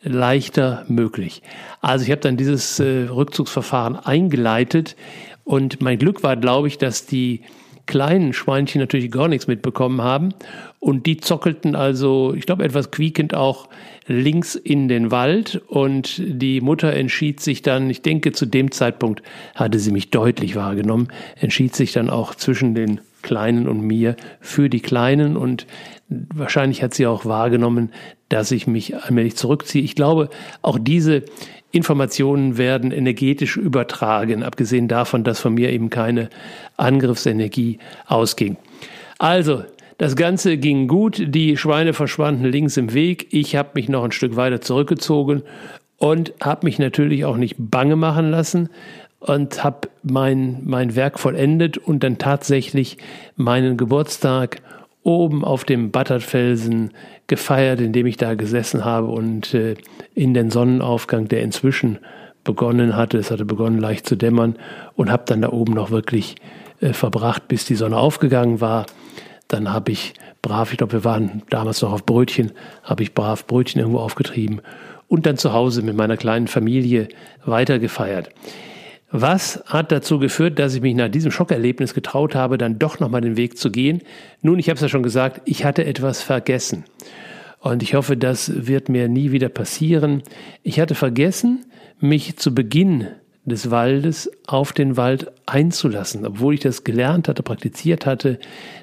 leichter 0.03 0.85
möglich. 0.89 1.43
Also 1.81 2.05
ich 2.05 2.11
habe 2.11 2.21
dann 2.21 2.37
dieses 2.37 2.79
äh, 2.81 3.07
Rückzugsverfahren 3.11 3.97
eingeleitet 3.97 4.97
und 5.45 5.81
mein 5.81 5.99
Glück 5.99 6.23
war, 6.23 6.37
glaube 6.37 6.69
ich, 6.69 6.79
dass 6.79 7.07
die 7.07 7.43
kleinen 7.87 8.35
Schweinchen 8.35 8.81
natürlich 8.81 9.11
gar 9.11 9.29
nichts 9.29 9.47
mitbekommen 9.47 10.03
haben 10.03 10.35
und 10.79 11.07
die 11.07 11.17
zockelten 11.17 11.75
also, 11.75 12.35
ich 12.35 12.45
glaube, 12.45 12.65
etwas 12.65 12.91
quiekend 12.91 13.35
auch 13.35 13.69
links 14.07 14.55
in 14.55 14.89
den 14.89 15.11
Wald 15.11 15.63
und 15.67 16.23
die 16.25 16.61
Mutter 16.61 16.93
entschied 16.93 17.41
sich 17.41 17.63
dann, 17.63 17.91
ich 17.91 18.03
denke, 18.03 18.33
zu 18.33 18.47
dem 18.47 18.71
Zeitpunkt 18.71 19.23
hatte 19.55 19.79
sie 19.79 19.91
mich 19.91 20.11
deutlich 20.11 20.55
wahrgenommen, 20.55 21.09
entschied 21.41 21.75
sich 21.75 21.93
dann 21.93 22.11
auch 22.11 22.35
zwischen 22.35 22.75
den 22.75 23.01
Kleinen 23.23 23.67
und 23.67 23.81
mir 23.81 24.17
für 24.41 24.69
die 24.69 24.81
Kleinen 24.81 25.37
und 25.37 25.67
wahrscheinlich 26.09 26.83
hat 26.83 26.95
sie 26.95 27.07
auch 27.07 27.25
wahrgenommen, 27.25 27.91
dass 28.29 28.51
ich 28.51 28.67
mich 28.67 28.97
allmählich 28.97 29.37
zurückziehe. 29.37 29.83
Ich 29.83 29.95
glaube, 29.95 30.29
auch 30.63 30.79
diese 30.79 31.25
Informationen 31.71 32.57
werden 32.57 32.93
energetisch 32.93 33.57
übertragen, 33.57 34.43
abgesehen 34.43 34.89
davon, 34.89 35.25
dass 35.25 35.41
von 35.41 35.55
mir 35.55 35.71
eben 35.71 35.91
keine 35.91 36.31
Angriffsenergie 36.77 37.79
ausging. 38.07 38.57
Also, 39.19 39.65
das 39.99 40.15
Ganze 40.15 40.59
ging 40.59 40.87
gut, 40.87 41.21
die 41.21 41.57
Schweine 41.57 41.93
verschwanden 41.93 42.45
links 42.45 42.77
im 42.77 42.95
Weg, 42.95 43.29
ich 43.33 43.57
habe 43.57 43.71
mich 43.75 43.89
noch 43.89 44.05
ein 44.05 44.13
Stück 44.13 44.37
weiter 44.37 44.61
zurückgezogen 44.61 45.43
und 45.97 46.33
habe 46.41 46.67
mich 46.67 46.79
natürlich 46.79 47.25
auch 47.25 47.37
nicht 47.37 47.57
bange 47.59 47.97
machen 47.97 48.31
lassen 48.31 48.69
und 49.19 49.65
habe 49.65 49.89
mein, 50.05 50.61
mein 50.65 50.95
Werk 50.95 51.19
vollendet 51.19 51.79
und 51.79 52.05
dann 52.05 52.19
tatsächlich 52.19 52.99
meinen 53.37 53.77
Geburtstag 53.77 54.63
oben 55.09 55.45
auf 55.45 55.65
dem 55.65 55.91
Battertfelsen 55.91 56.91
gefeiert, 57.27 57.81
indem 57.81 58.07
ich 58.07 58.19
da 58.19 58.35
gesessen 58.35 58.85
habe 58.85 59.09
und 59.09 59.55
äh, 59.55 59.75
in 60.15 60.35
den 60.35 60.51
Sonnenaufgang, 60.51 61.29
der 61.29 61.43
inzwischen 61.43 61.99
begonnen 62.45 62.95
hatte, 62.95 63.19
es 63.19 63.31
hatte 63.31 63.45
begonnen 63.45 63.79
leicht 63.79 64.07
zu 64.07 64.17
dämmern 64.17 64.57
und 64.97 65.11
habe 65.11 65.25
dann 65.27 65.43
da 65.43 65.51
oben 65.51 65.73
noch 65.73 65.91
wirklich 65.91 66.37
äh, 66.81 66.93
verbracht, 66.93 67.49
bis 67.49 67.65
die 67.65 67.75
Sonne 67.75 67.97
aufgegangen 67.97 68.61
war. 68.61 68.87
Dann 69.49 69.73
habe 69.73 69.93
ich 69.93 70.13
brav, 70.43 70.73
ich 70.73 70.79
glaube, 70.79 70.93
wir 70.93 71.05
waren 71.05 71.43
damals 71.49 71.81
noch 71.81 71.93
auf 71.93 72.05
Brötchen, 72.05 72.53
habe 72.83 73.03
ich 73.03 73.15
brav 73.15 73.47
Brötchen 73.47 73.81
irgendwo 73.81 74.01
aufgetrieben 74.01 74.61
und 75.09 75.25
dann 75.25 75.39
zu 75.39 75.55
Hause 75.55 75.83
mit 75.83 75.97
meiner 75.97 76.19
kleinen 76.19 76.49
Familie 76.49 77.09
weitergefeiert. 77.47 78.29
Was 79.11 79.63
hat 79.67 79.91
dazu 79.91 80.19
geführt, 80.19 80.59
dass 80.59 80.75
ich 80.75 80.83
mich 80.83 80.95
nach 80.95 81.09
diesem 81.09 81.31
Schockerlebnis 81.31 81.95
getraut 81.95 82.35
habe, 82.35 82.59
dann 82.59 82.79
doch 82.79 83.01
nochmal 83.01 83.23
den 83.23 83.39
Weg 83.39 83.57
zu 83.57 83.71
gehen? 83.71 84.03
Nun, 84.43 84.59
ich 84.59 84.69
habe 84.69 84.75
es 84.77 84.83
ja 84.83 84.89
schon 84.89 85.03
gesagt, 85.03 85.41
ich 85.47 85.65
hatte 85.65 85.85
etwas 85.85 86.23
vergessen. 86.23 86.85
Und 87.61 87.83
ich 87.83 87.95
hoffe, 87.95 88.17
das 88.17 88.67
wird 88.67 88.89
mir 88.89 89.09
nie 89.09 89.33
wieder 89.33 89.49
passieren. 89.49 90.23
Ich 90.63 90.79
hatte 90.79 90.95
vergessen, 90.95 91.65
mich 91.99 92.37
zu 92.37 92.55
Beginn 92.55 93.09
des 93.45 93.71
Waldes 93.71 94.31
auf 94.47 94.73
den 94.73 94.97
Wald 94.99 95.33
einzulassen, 95.47 96.27
obwohl 96.27 96.55
ich 96.55 96.61
das 96.61 96.85
gelernt 96.85 97.29
hatte, 97.29 97.43
praktiziert 97.43 98.05
hatte, 98.05 98.39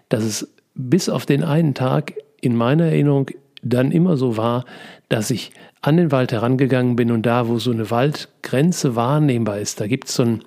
dass 0.09 0.23
es 0.23 0.55
bis 0.73 1.07
auf 1.07 1.25
den 1.25 1.43
einen 1.43 1.75
Tag 1.75 2.13
in 2.41 2.55
meiner 2.55 2.85
Erinnerung 2.85 3.29
dann 3.61 3.91
immer 3.91 4.17
so 4.17 4.37
war, 4.37 4.65
dass 5.07 5.29
ich 5.29 5.51
an 5.85 5.97
den 5.97 6.11
Wald 6.11 6.31
herangegangen 6.31 6.95
bin 6.95 7.11
und 7.11 7.25
da, 7.25 7.47
wo 7.47 7.59
so 7.59 7.71
eine 7.71 7.91
Waldgrenze 7.91 8.95
wahrnehmbar 8.95 9.59
ist, 9.59 9.79
da 9.79 9.87
gibt 9.87 10.07
es 10.07 10.15
so 10.15 10.23
ein 10.23 10.41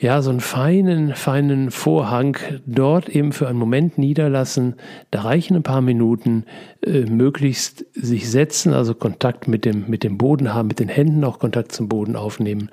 ja, 0.00 0.22
so 0.22 0.30
einen 0.30 0.38
feinen, 0.38 1.16
feinen 1.16 1.72
Vorhang 1.72 2.36
dort 2.66 3.08
eben 3.08 3.32
für 3.32 3.48
einen 3.48 3.58
Moment 3.58 3.98
niederlassen. 3.98 4.76
Da 5.10 5.22
reichen 5.22 5.56
ein 5.56 5.64
paar 5.64 5.80
Minuten, 5.80 6.44
äh, 6.86 7.00
möglichst 7.00 7.84
sich 7.94 8.30
setzen, 8.30 8.74
also 8.74 8.94
Kontakt 8.94 9.48
mit 9.48 9.64
dem, 9.64 9.86
mit 9.88 10.04
dem 10.04 10.16
Boden 10.16 10.54
haben, 10.54 10.68
mit 10.68 10.78
den 10.78 10.88
Händen 10.88 11.24
auch 11.24 11.40
Kontakt 11.40 11.72
zum 11.72 11.88
Boden 11.88 12.14
aufnehmen 12.14 12.70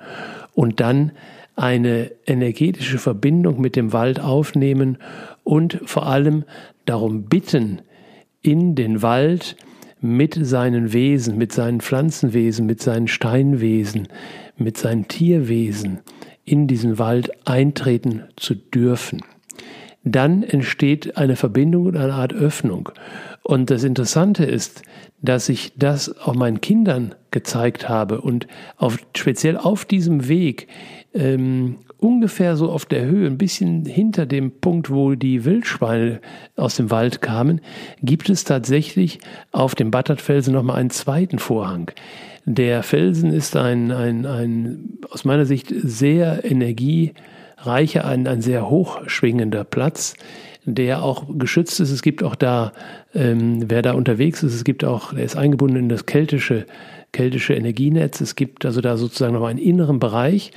und 0.54 0.78
dann 0.78 1.10
eine 1.56 2.12
energetische 2.26 2.98
Verbindung 2.98 3.60
mit 3.60 3.74
dem 3.74 3.92
Wald 3.92 4.20
aufnehmen 4.20 4.98
und 5.42 5.80
vor 5.84 6.06
allem 6.06 6.44
darum 6.84 7.24
bitten, 7.24 7.80
in 8.40 8.76
den 8.76 9.02
Wald 9.02 9.56
mit 10.00 10.38
seinen 10.40 10.92
Wesen, 10.92 11.38
mit 11.38 11.52
seinen 11.52 11.80
Pflanzenwesen, 11.80 12.66
mit 12.66 12.82
seinen 12.82 13.08
Steinwesen, 13.08 14.08
mit 14.56 14.76
seinen 14.76 15.08
Tierwesen, 15.08 16.00
in 16.44 16.66
diesen 16.66 16.98
Wald 16.98 17.30
eintreten 17.46 18.22
zu 18.36 18.54
dürfen. 18.54 19.22
Dann 20.04 20.42
entsteht 20.44 21.16
eine 21.16 21.34
Verbindung 21.34 21.86
und 21.86 21.96
eine 21.96 22.14
Art 22.14 22.32
Öffnung. 22.32 22.90
Und 23.42 23.70
das 23.70 23.82
Interessante 23.82 24.44
ist, 24.44 24.82
dass 25.20 25.48
ich 25.48 25.72
das 25.76 26.16
auch 26.20 26.34
meinen 26.34 26.60
Kindern 26.60 27.14
gezeigt 27.30 27.88
habe 27.88 28.20
und 28.20 28.46
auf, 28.76 28.98
speziell 29.16 29.56
auf 29.56 29.84
diesem 29.84 30.28
Weg 30.28 30.68
ähm, 31.14 31.78
ungefähr 31.98 32.56
so 32.56 32.70
auf 32.70 32.84
der 32.84 33.06
Höhe, 33.06 33.26
ein 33.26 33.38
bisschen 33.38 33.84
hinter 33.84 34.26
dem 34.26 34.50
Punkt, 34.60 34.90
wo 34.90 35.14
die 35.14 35.44
Wildschweine 35.44 36.20
aus 36.56 36.76
dem 36.76 36.90
Wald 36.90 37.22
kamen, 37.22 37.60
gibt 38.02 38.28
es 38.28 38.44
tatsächlich 38.44 39.18
auf 39.52 39.74
dem 39.74 39.90
Battertfelsen 39.90 40.54
nochmal 40.54 40.76
einen 40.76 40.90
zweiten 40.90 41.38
Vorhang. 41.38 41.90
Der 42.44 42.82
Felsen 42.82 43.32
ist 43.32 43.56
ein, 43.56 43.90
ein, 43.90 44.24
ein 44.24 44.98
aus 45.10 45.24
meiner 45.24 45.46
Sicht 45.46 45.72
sehr 45.76 46.44
energiereicher, 46.44 48.04
ein, 48.04 48.28
ein 48.28 48.40
sehr 48.40 48.70
hochschwingender 48.70 49.64
Platz, 49.64 50.14
der 50.64 51.02
auch 51.02 51.24
geschützt 51.38 51.80
ist. 51.80 51.90
Es 51.90 52.02
gibt 52.02 52.22
auch 52.22 52.34
da, 52.34 52.72
ähm, 53.14 53.64
wer 53.68 53.82
da 53.82 53.92
unterwegs 53.92 54.42
ist, 54.42 54.54
es 54.54 54.64
gibt 54.64 54.84
auch, 54.84 55.12
er 55.12 55.24
ist 55.24 55.36
eingebunden 55.36 55.76
in 55.76 55.88
das 55.88 56.06
keltische, 56.06 56.66
keltische 57.12 57.54
Energienetz. 57.54 58.20
Es 58.20 58.36
gibt 58.36 58.64
also 58.64 58.80
da 58.80 58.96
sozusagen 58.96 59.34
noch 59.34 59.46
einen 59.46 59.58
inneren 59.58 59.98
Bereich 59.98 60.52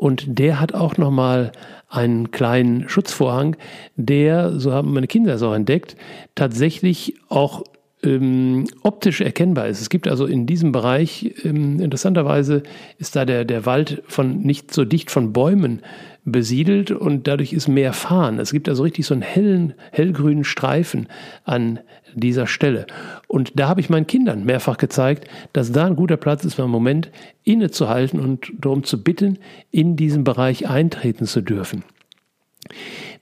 und 0.00 0.38
der 0.38 0.58
hat 0.58 0.72
auch 0.72 0.96
nochmal 0.96 1.52
einen 1.90 2.30
kleinen 2.30 2.88
Schutzvorhang, 2.88 3.56
der, 3.96 4.58
so 4.58 4.72
haben 4.72 4.94
meine 4.94 5.06
Kinder 5.06 5.34
es 5.34 5.42
auch 5.42 5.52
entdeckt, 5.52 5.94
tatsächlich 6.34 7.16
auch 7.28 7.64
ähm, 8.02 8.64
optisch 8.82 9.20
erkennbar 9.20 9.68
ist. 9.68 9.80
Es 9.80 9.90
gibt 9.90 10.08
also 10.08 10.26
in 10.26 10.46
diesem 10.46 10.72
Bereich, 10.72 11.34
ähm, 11.44 11.80
interessanterweise 11.80 12.62
ist 12.98 13.16
da 13.16 13.24
der, 13.24 13.44
der 13.44 13.66
Wald 13.66 14.02
von 14.06 14.40
nicht 14.40 14.72
so 14.72 14.84
dicht 14.84 15.10
von 15.10 15.32
Bäumen 15.32 15.82
besiedelt 16.24 16.90
und 16.90 17.26
dadurch 17.26 17.52
ist 17.52 17.68
mehr 17.68 17.92
Farn. 17.92 18.38
Es 18.38 18.52
gibt 18.52 18.68
also 18.68 18.82
richtig 18.82 19.06
so 19.06 19.14
einen 19.14 19.22
hellen, 19.22 19.74
hellgrünen 19.92 20.44
Streifen 20.44 21.08
an 21.44 21.80
dieser 22.14 22.46
Stelle. 22.46 22.86
Und 23.26 23.58
da 23.58 23.68
habe 23.68 23.80
ich 23.80 23.90
meinen 23.90 24.06
Kindern 24.06 24.44
mehrfach 24.44 24.76
gezeigt, 24.76 25.28
dass 25.52 25.72
da 25.72 25.86
ein 25.86 25.96
guter 25.96 26.16
Platz 26.16 26.44
ist, 26.44 26.54
für 26.54 26.62
einen 26.62 26.72
Moment 26.72 27.10
innezuhalten 27.44 28.20
und 28.20 28.52
darum 28.58 28.84
zu 28.84 29.02
bitten, 29.02 29.38
in 29.70 29.96
diesen 29.96 30.24
Bereich 30.24 30.68
eintreten 30.68 31.26
zu 31.26 31.40
dürfen. 31.40 31.84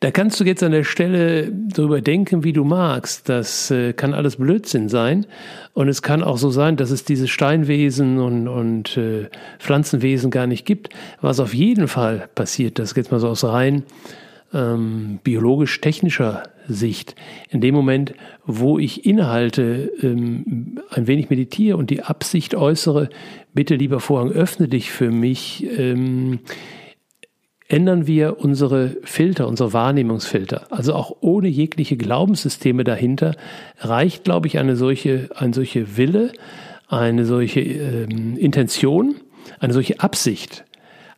Da 0.01 0.13
kannst 0.13 0.39
du 0.39 0.45
jetzt 0.45 0.63
an 0.63 0.73
der 0.73 0.85
Stelle 0.85 1.51
darüber 1.51 2.01
denken, 2.01 2.45
wie 2.45 2.53
du 2.53 2.65
magst. 2.65 3.29
Das 3.29 3.71
äh, 3.71 3.93
kann 3.93 4.15
alles 4.15 4.37
Blödsinn 4.37 4.89
sein. 4.89 5.27
Und 5.75 5.89
es 5.89 6.03
kann 6.03 6.23
auch 6.23 6.39
so 6.39 6.51
sein, 6.51 6.77
dass 6.77 6.91
es 6.91 7.05
diese 7.05 7.27
Steinwesen 7.27 8.19
und, 8.19 8.47
und 8.47 8.97
äh, 8.97 9.29
Pflanzenwesen 9.59 10.31
gar 10.31 10.47
nicht 10.47 10.65
gibt. 10.65 10.91
Was 11.21 11.41
auf 11.41 11.53
jeden 11.53 11.89
Fall 11.89 12.29
passiert, 12.35 12.79
das 12.79 12.95
geht 12.95 13.11
mal 13.11 13.19
so 13.19 13.29
aus 13.29 13.43
rein 13.45 13.83
ähm, 14.53 15.21
biologisch-technischer 15.23 16.45
Sicht. 16.69 17.15
In 17.51 17.61
dem 17.61 17.75
Moment, 17.75 18.15
wo 18.47 18.79
ich 18.79 19.07
innehalte, 19.07 19.93
ähm, 20.03 20.81
ein 20.91 21.07
wenig 21.07 21.31
meditiere 21.31 21.77
und 21.77 21.91
die 21.91 22.03
Absicht 22.03 22.55
äußere, 22.55 23.09
bitte 23.55 23.75
lieber 23.75 24.01
Vorhang, 24.01 24.31
öffne 24.31 24.69
dich 24.69 24.91
für 24.91 25.11
mich. 25.11 25.67
Ähm, 25.79 26.41
ändern 27.69 28.07
wir 28.07 28.41
unsere 28.41 28.97
Filter, 29.05 29.47
unsere 29.47 29.75
Wahrnehmungsfilter. 29.75 30.67
Also 30.71 30.95
auch 30.95 31.17
ohne 31.21 31.49
jegliche 31.49 31.97
Glaubenssysteme 31.97 32.83
dahinter 32.83 33.37
reicht, 33.79 34.25
glaube 34.25 34.47
ich, 34.47 34.59
eine 34.59 34.75
solche, 34.75 35.29
eine 35.37 35.53
solche 35.53 35.97
Wille, 35.97 36.33
eine 36.89 37.27
solche 37.27 37.61
ähm, 37.61 38.37
Intention, 38.39 39.17
eine 39.61 39.75
solche 39.75 40.01
Absicht 40.01 40.65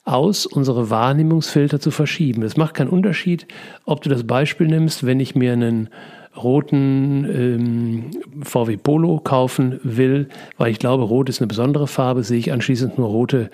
aus, 0.04 0.44
unsere 0.46 0.90
Wahrnehmungsfilter 0.90 1.78
zu 1.78 1.92
verschieben. 1.92 2.42
Es 2.42 2.56
macht 2.56 2.74
keinen 2.74 2.88
Unterschied, 2.88 3.46
ob 3.84 4.02
du 4.02 4.08
das 4.08 4.26
Beispiel 4.26 4.66
nimmst, 4.66 5.06
wenn 5.06 5.20
ich 5.20 5.36
mir 5.36 5.52
einen 5.52 5.88
roten 6.36 7.24
ähm, 7.24 8.10
VW 8.42 8.76
Polo 8.76 9.18
kaufen 9.18 9.80
will, 9.82 10.28
weil 10.56 10.70
ich 10.70 10.78
glaube, 10.78 11.04
rot 11.04 11.28
ist 11.28 11.40
eine 11.40 11.48
besondere 11.48 11.86
Farbe, 11.86 12.22
sehe 12.22 12.38
ich 12.38 12.52
anschließend 12.52 12.98
nur 12.98 13.08
rote 13.08 13.50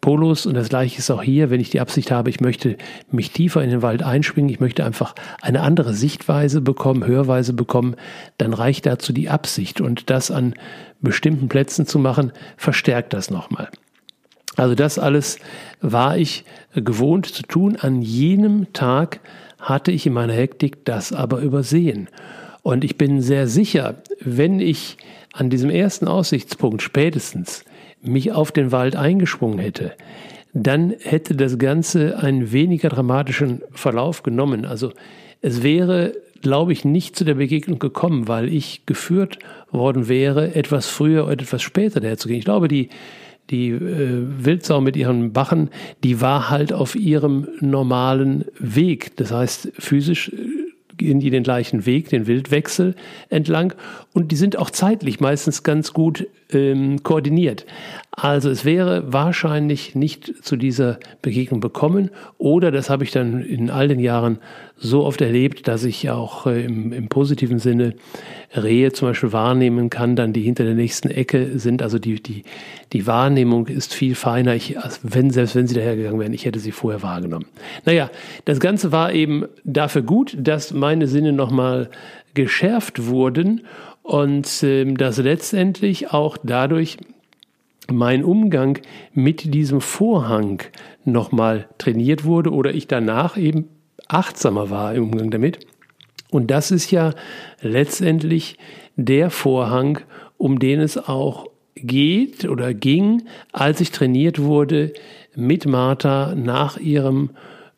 Polos 0.00 0.46
und 0.46 0.54
das 0.54 0.70
gleiche 0.70 0.98
ist 0.98 1.10
auch 1.10 1.22
hier, 1.22 1.50
wenn 1.50 1.60
ich 1.60 1.70
die 1.70 1.80
Absicht 1.80 2.10
habe, 2.10 2.30
ich 2.30 2.40
möchte 2.40 2.76
mich 3.10 3.32
tiefer 3.32 3.62
in 3.62 3.70
den 3.70 3.82
Wald 3.82 4.02
einschwingen, 4.02 4.50
ich 4.50 4.60
möchte 4.60 4.84
einfach 4.84 5.14
eine 5.42 5.60
andere 5.60 5.92
Sichtweise 5.92 6.60
bekommen, 6.60 7.06
Hörweise 7.06 7.52
bekommen, 7.52 7.96
dann 8.38 8.54
reicht 8.54 8.86
dazu 8.86 9.12
die 9.12 9.28
Absicht 9.28 9.80
und 9.80 10.08
das 10.08 10.30
an 10.30 10.54
bestimmten 11.00 11.48
Plätzen 11.48 11.86
zu 11.86 11.98
machen, 11.98 12.32
verstärkt 12.56 13.12
das 13.12 13.30
nochmal. 13.30 13.68
Also 14.56 14.74
das 14.74 14.98
alles 14.98 15.38
war 15.80 16.16
ich 16.16 16.44
gewohnt 16.74 17.26
zu 17.26 17.42
tun. 17.42 17.76
An 17.80 18.02
jenem 18.02 18.72
Tag 18.72 19.20
hatte 19.60 19.92
ich 19.92 20.06
in 20.06 20.12
meiner 20.12 20.32
Hektik 20.32 20.84
das 20.84 21.12
aber 21.12 21.40
übersehen. 21.40 22.08
Und 22.62 22.84
ich 22.84 22.98
bin 22.98 23.20
sehr 23.20 23.46
sicher, 23.46 24.02
wenn 24.20 24.60
ich 24.60 24.96
an 25.32 25.50
diesem 25.50 25.70
ersten 25.70 26.08
Aussichtspunkt 26.08 26.82
spätestens 26.82 27.64
mich 28.02 28.32
auf 28.32 28.52
den 28.52 28.72
Wald 28.72 28.96
eingesprungen 28.96 29.58
hätte, 29.58 29.92
dann 30.52 30.94
hätte 31.00 31.36
das 31.36 31.58
Ganze 31.58 32.18
einen 32.18 32.52
weniger 32.52 32.88
dramatischen 32.88 33.62
Verlauf 33.70 34.22
genommen. 34.22 34.64
Also 34.64 34.92
es 35.42 35.62
wäre, 35.62 36.14
glaube 36.42 36.72
ich, 36.72 36.84
nicht 36.84 37.16
zu 37.16 37.24
der 37.24 37.34
Begegnung 37.34 37.78
gekommen, 37.78 38.26
weil 38.26 38.52
ich 38.52 38.84
geführt 38.86 39.38
worden 39.70 40.08
wäre, 40.08 40.54
etwas 40.54 40.86
früher 40.86 41.24
oder 41.24 41.34
etwas 41.34 41.62
später 41.62 42.00
daher 42.00 42.18
zu 42.18 42.28
gehen. 42.28 42.38
Ich 42.38 42.44
glaube, 42.44 42.68
die, 42.68 42.88
die 43.48 43.70
äh, 43.70 44.26
Wildsau 44.44 44.80
mit 44.80 44.96
ihren 44.96 45.32
Bachen, 45.32 45.70
die 46.04 46.20
war 46.20 46.50
halt 46.50 46.72
auf 46.72 46.94
ihrem 46.94 47.48
normalen 47.60 48.44
Weg. 48.58 49.16
Das 49.16 49.32
heißt, 49.32 49.72
physisch 49.78 50.28
äh, 50.28 50.96
gehen 50.96 51.20
die 51.20 51.30
den 51.30 51.42
gleichen 51.42 51.86
Weg, 51.86 52.10
den 52.10 52.26
Wildwechsel 52.26 52.94
entlang 53.30 53.74
und 54.12 54.30
die 54.32 54.36
sind 54.36 54.58
auch 54.58 54.70
zeitlich 54.70 55.18
meistens 55.18 55.62
ganz 55.62 55.92
gut 55.92 56.26
ähm, 56.52 57.02
koordiniert. 57.02 57.66
Also 58.12 58.50
es 58.50 58.64
wäre 58.64 59.12
wahrscheinlich 59.12 59.94
nicht 59.94 60.44
zu 60.44 60.56
dieser 60.56 60.98
Begegnung 61.22 61.60
bekommen 61.60 62.10
oder 62.38 62.70
das 62.70 62.90
habe 62.90 63.04
ich 63.04 63.12
dann 63.12 63.42
in 63.42 63.70
all 63.70 63.88
den 63.88 64.00
Jahren 64.00 64.38
so 64.76 65.04
oft 65.04 65.20
erlebt, 65.20 65.68
dass 65.68 65.84
ich 65.84 66.10
auch 66.10 66.46
äh, 66.46 66.64
im, 66.64 66.92
im, 66.92 67.08
positiven 67.08 67.58
Sinne 67.58 67.94
Rehe 68.54 68.92
zum 68.92 69.08
Beispiel 69.08 69.32
wahrnehmen 69.32 69.90
kann, 69.90 70.16
dann 70.16 70.32
die 70.32 70.42
hinter 70.42 70.64
der 70.64 70.74
nächsten 70.74 71.08
Ecke 71.08 71.58
sind. 71.58 71.82
Also 71.82 71.98
die, 71.98 72.22
die, 72.22 72.44
die 72.92 73.06
Wahrnehmung 73.06 73.68
ist 73.68 73.94
viel 73.94 74.14
feiner, 74.14 74.54
ich, 74.54 74.76
wenn, 75.02 75.30
selbst 75.30 75.54
wenn 75.54 75.66
sie 75.66 75.74
dahergegangen 75.74 76.18
wären, 76.18 76.32
ich 76.32 76.44
hätte 76.44 76.58
sie 76.58 76.72
vorher 76.72 77.02
wahrgenommen. 77.02 77.46
Naja, 77.84 78.10
das 78.44 78.58
Ganze 78.58 78.90
war 78.90 79.12
eben 79.12 79.46
dafür 79.64 80.02
gut, 80.02 80.36
dass 80.38 80.72
meine 80.72 81.06
Sinne 81.06 81.32
nochmal 81.32 81.90
geschärft 82.34 83.06
wurden 83.06 83.62
und 84.10 84.64
äh, 84.64 84.92
dass 84.92 85.18
letztendlich 85.18 86.10
auch 86.10 86.36
dadurch 86.42 86.96
mein 87.88 88.24
Umgang 88.24 88.80
mit 89.14 89.54
diesem 89.54 89.80
Vorhang 89.80 90.64
nochmal 91.04 91.68
trainiert 91.78 92.24
wurde 92.24 92.50
oder 92.50 92.74
ich 92.74 92.88
danach 92.88 93.36
eben 93.36 93.68
achtsamer 94.08 94.68
war 94.68 94.96
im 94.96 95.04
Umgang 95.04 95.30
damit. 95.30 95.60
Und 96.28 96.50
das 96.50 96.72
ist 96.72 96.90
ja 96.90 97.14
letztendlich 97.60 98.58
der 98.96 99.30
Vorhang, 99.30 100.00
um 100.38 100.58
den 100.58 100.80
es 100.80 100.98
auch 100.98 101.46
geht 101.76 102.46
oder 102.46 102.74
ging, 102.74 103.22
als 103.52 103.80
ich 103.80 103.92
trainiert 103.92 104.40
wurde, 104.40 104.92
mit 105.36 105.66
Martha 105.66 106.34
nach 106.34 106.78
ihrem 106.78 107.30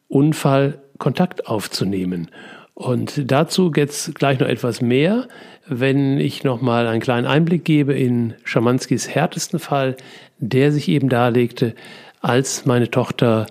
Unfall 0.08 0.80
Kontakt 0.96 1.46
aufzunehmen. 1.46 2.28
Und 2.72 3.30
dazu 3.30 3.70
jetzt 3.76 4.14
gleich 4.14 4.40
noch 4.40 4.48
etwas 4.48 4.80
mehr, 4.80 5.28
wenn 5.66 6.18
ich 6.18 6.44
noch 6.44 6.61
mal 6.61 6.87
einen 6.87 7.01
kleinen 7.01 7.27
Einblick 7.27 7.64
gebe 7.64 7.94
in 7.94 8.35
Schamanskis 8.44 9.09
härtesten 9.09 9.59
Fall, 9.59 9.96
der 10.38 10.70
sich 10.72 10.88
eben 10.88 11.09
darlegte, 11.09 11.75
als 12.20 12.66
meine 12.66 12.90
Tochter 12.90 13.46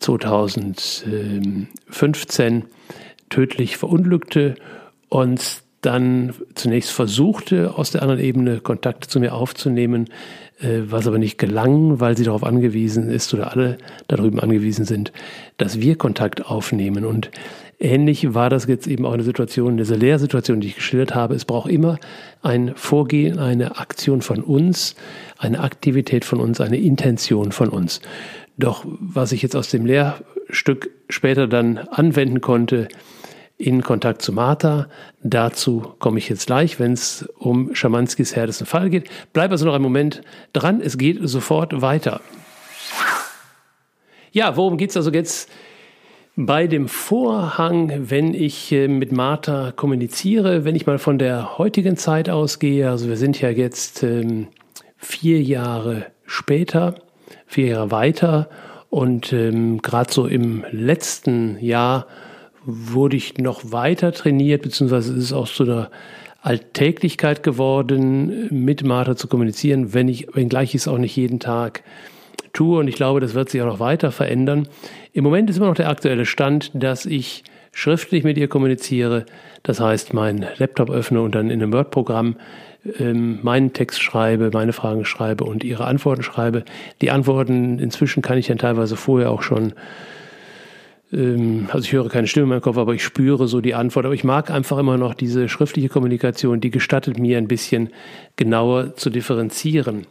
2015 0.00 2.64
tödlich 3.30 3.76
verunglückte 3.76 4.56
und 5.08 5.62
dann 5.80 6.34
zunächst 6.54 6.90
versuchte, 6.90 7.74
aus 7.76 7.90
der 7.90 8.02
anderen 8.02 8.20
Ebene 8.20 8.60
Kontakte 8.60 9.08
zu 9.08 9.20
mir 9.20 9.34
aufzunehmen, 9.34 10.08
äh, 10.60 10.80
was 10.86 11.06
aber 11.06 11.18
nicht 11.18 11.38
gelang, 11.38 12.00
weil 12.00 12.16
sie 12.16 12.24
darauf 12.24 12.44
angewiesen 12.44 13.10
ist 13.10 13.32
oder 13.34 13.52
alle 13.52 13.78
darüber 14.08 14.42
angewiesen 14.42 14.84
sind, 14.84 15.12
dass 15.58 15.80
wir 15.80 15.96
Kontakt 15.96 16.46
aufnehmen. 16.46 17.04
Und 17.04 17.30
ähnlich 17.78 18.34
war 18.34 18.50
das 18.50 18.66
jetzt 18.66 18.86
eben 18.86 19.04
auch 19.04 19.12
eine 19.12 19.22
Situation, 19.22 19.72
in 19.72 19.76
dieser 19.76 19.96
Lehrsituation, 19.96 20.60
die 20.60 20.68
ich 20.68 20.76
geschildert 20.76 21.14
habe. 21.14 21.34
Es 21.34 21.44
braucht 21.44 21.70
immer 21.70 21.98
ein 22.42 22.72
Vorgehen, 22.74 23.38
eine 23.38 23.78
Aktion 23.78 24.22
von 24.22 24.42
uns, 24.42 24.96
eine 25.38 25.60
Aktivität 25.60 26.24
von 26.24 26.40
uns, 26.40 26.60
eine 26.60 26.78
Intention 26.78 27.52
von 27.52 27.68
uns. 27.68 28.00
Doch 28.56 28.84
was 28.86 29.32
ich 29.32 29.42
jetzt 29.42 29.54
aus 29.54 29.68
dem 29.68 29.84
Lehrstück 29.84 30.90
später 31.10 31.46
dann 31.46 31.78
anwenden 31.78 32.40
konnte, 32.40 32.88
in 33.58 33.82
Kontakt 33.82 34.22
zu 34.22 34.32
Martha. 34.32 34.88
Dazu 35.22 35.94
komme 35.98 36.18
ich 36.18 36.28
jetzt 36.28 36.46
gleich, 36.46 36.78
wenn 36.78 36.92
es 36.92 37.28
um 37.38 37.74
Schamanskis 37.74 38.36
härtesten 38.36 38.66
Fall 38.66 38.90
geht. 38.90 39.08
Bleib 39.32 39.50
also 39.50 39.64
noch 39.64 39.74
einen 39.74 39.82
Moment 39.82 40.22
dran, 40.52 40.80
es 40.80 40.98
geht 40.98 41.18
sofort 41.22 41.80
weiter. 41.80 42.20
Ja, 44.32 44.56
worum 44.56 44.76
geht 44.76 44.90
es 44.90 44.96
also 44.96 45.10
jetzt 45.10 45.50
bei 46.38 46.66
dem 46.66 46.88
Vorhang, 46.88 48.10
wenn 48.10 48.34
ich 48.34 48.70
äh, 48.70 48.88
mit 48.88 49.10
Martha 49.10 49.72
kommuniziere, 49.72 50.66
wenn 50.66 50.76
ich 50.76 50.86
mal 50.86 50.98
von 50.98 51.18
der 51.18 51.56
heutigen 51.56 51.96
Zeit 51.96 52.28
ausgehe, 52.28 52.90
also 52.90 53.08
wir 53.08 53.16
sind 53.16 53.40
ja 53.40 53.48
jetzt 53.48 54.02
ähm, 54.02 54.48
vier 54.98 55.40
Jahre 55.40 56.06
später, 56.26 56.96
vier 57.46 57.68
Jahre 57.68 57.90
weiter 57.90 58.50
und 58.90 59.32
ähm, 59.32 59.80
gerade 59.80 60.12
so 60.12 60.26
im 60.26 60.66
letzten 60.70 61.58
Jahr 61.58 62.06
wurde 62.66 63.16
ich 63.16 63.38
noch 63.38 63.72
weiter 63.72 64.12
trainiert, 64.12 64.62
beziehungsweise 64.62 65.14
ist 65.14 65.24
es 65.24 65.32
auch 65.32 65.48
zu 65.48 65.62
einer 65.62 65.90
Alltäglichkeit 66.42 67.42
geworden, 67.42 68.48
mit 68.50 68.84
Martha 68.84 69.16
zu 69.16 69.28
kommunizieren, 69.28 69.94
wenn 69.94 70.08
ich, 70.08 70.28
wenngleich 70.34 70.70
ich 70.70 70.82
es 70.82 70.88
auch 70.88 70.98
nicht 70.98 71.16
jeden 71.16 71.40
Tag 71.40 71.82
tue. 72.52 72.78
Und 72.78 72.88
ich 72.88 72.96
glaube, 72.96 73.20
das 73.20 73.34
wird 73.34 73.50
sich 73.50 73.62
auch 73.62 73.66
noch 73.66 73.80
weiter 73.80 74.12
verändern. 74.12 74.68
Im 75.12 75.24
Moment 75.24 75.48
ist 75.50 75.56
immer 75.56 75.66
noch 75.66 75.74
der 75.74 75.88
aktuelle 75.88 76.26
Stand, 76.26 76.70
dass 76.74 77.06
ich 77.06 77.44
schriftlich 77.72 78.24
mit 78.24 78.38
ihr 78.38 78.48
kommuniziere. 78.48 79.26
Das 79.62 79.80
heißt, 79.80 80.14
meinen 80.14 80.46
Laptop 80.56 80.90
öffne 80.90 81.20
und 81.20 81.34
dann 81.34 81.50
in 81.50 81.62
einem 81.62 81.72
Word-Programm 81.72 82.36
ähm, 82.98 83.40
meinen 83.42 83.72
Text 83.72 84.00
schreibe, 84.00 84.50
meine 84.52 84.72
Fragen 84.72 85.04
schreibe 85.04 85.44
und 85.44 85.64
ihre 85.64 85.84
Antworten 85.84 86.22
schreibe. 86.22 86.64
Die 87.00 87.10
Antworten 87.10 87.78
inzwischen 87.78 88.22
kann 88.22 88.38
ich 88.38 88.46
dann 88.46 88.58
teilweise 88.58 88.96
vorher 88.96 89.30
auch 89.30 89.42
schon 89.42 89.74
also 91.16 91.78
ich 91.78 91.92
höre 91.92 92.08
keine 92.08 92.26
Stimme 92.26 92.44
in 92.44 92.48
meinem 92.50 92.60
Kopf, 92.60 92.76
aber 92.76 92.94
ich 92.94 93.02
spüre 93.02 93.48
so 93.48 93.60
die 93.60 93.74
Antwort. 93.74 94.04
Aber 94.04 94.14
ich 94.14 94.24
mag 94.24 94.50
einfach 94.50 94.76
immer 94.76 94.98
noch 94.98 95.14
diese 95.14 95.48
schriftliche 95.48 95.88
Kommunikation, 95.88 96.60
die 96.60 96.70
gestattet 96.70 97.18
mir 97.18 97.38
ein 97.38 97.48
bisschen 97.48 97.90
genauer 98.36 98.96
zu 98.96 99.08
differenzieren. 99.08 100.06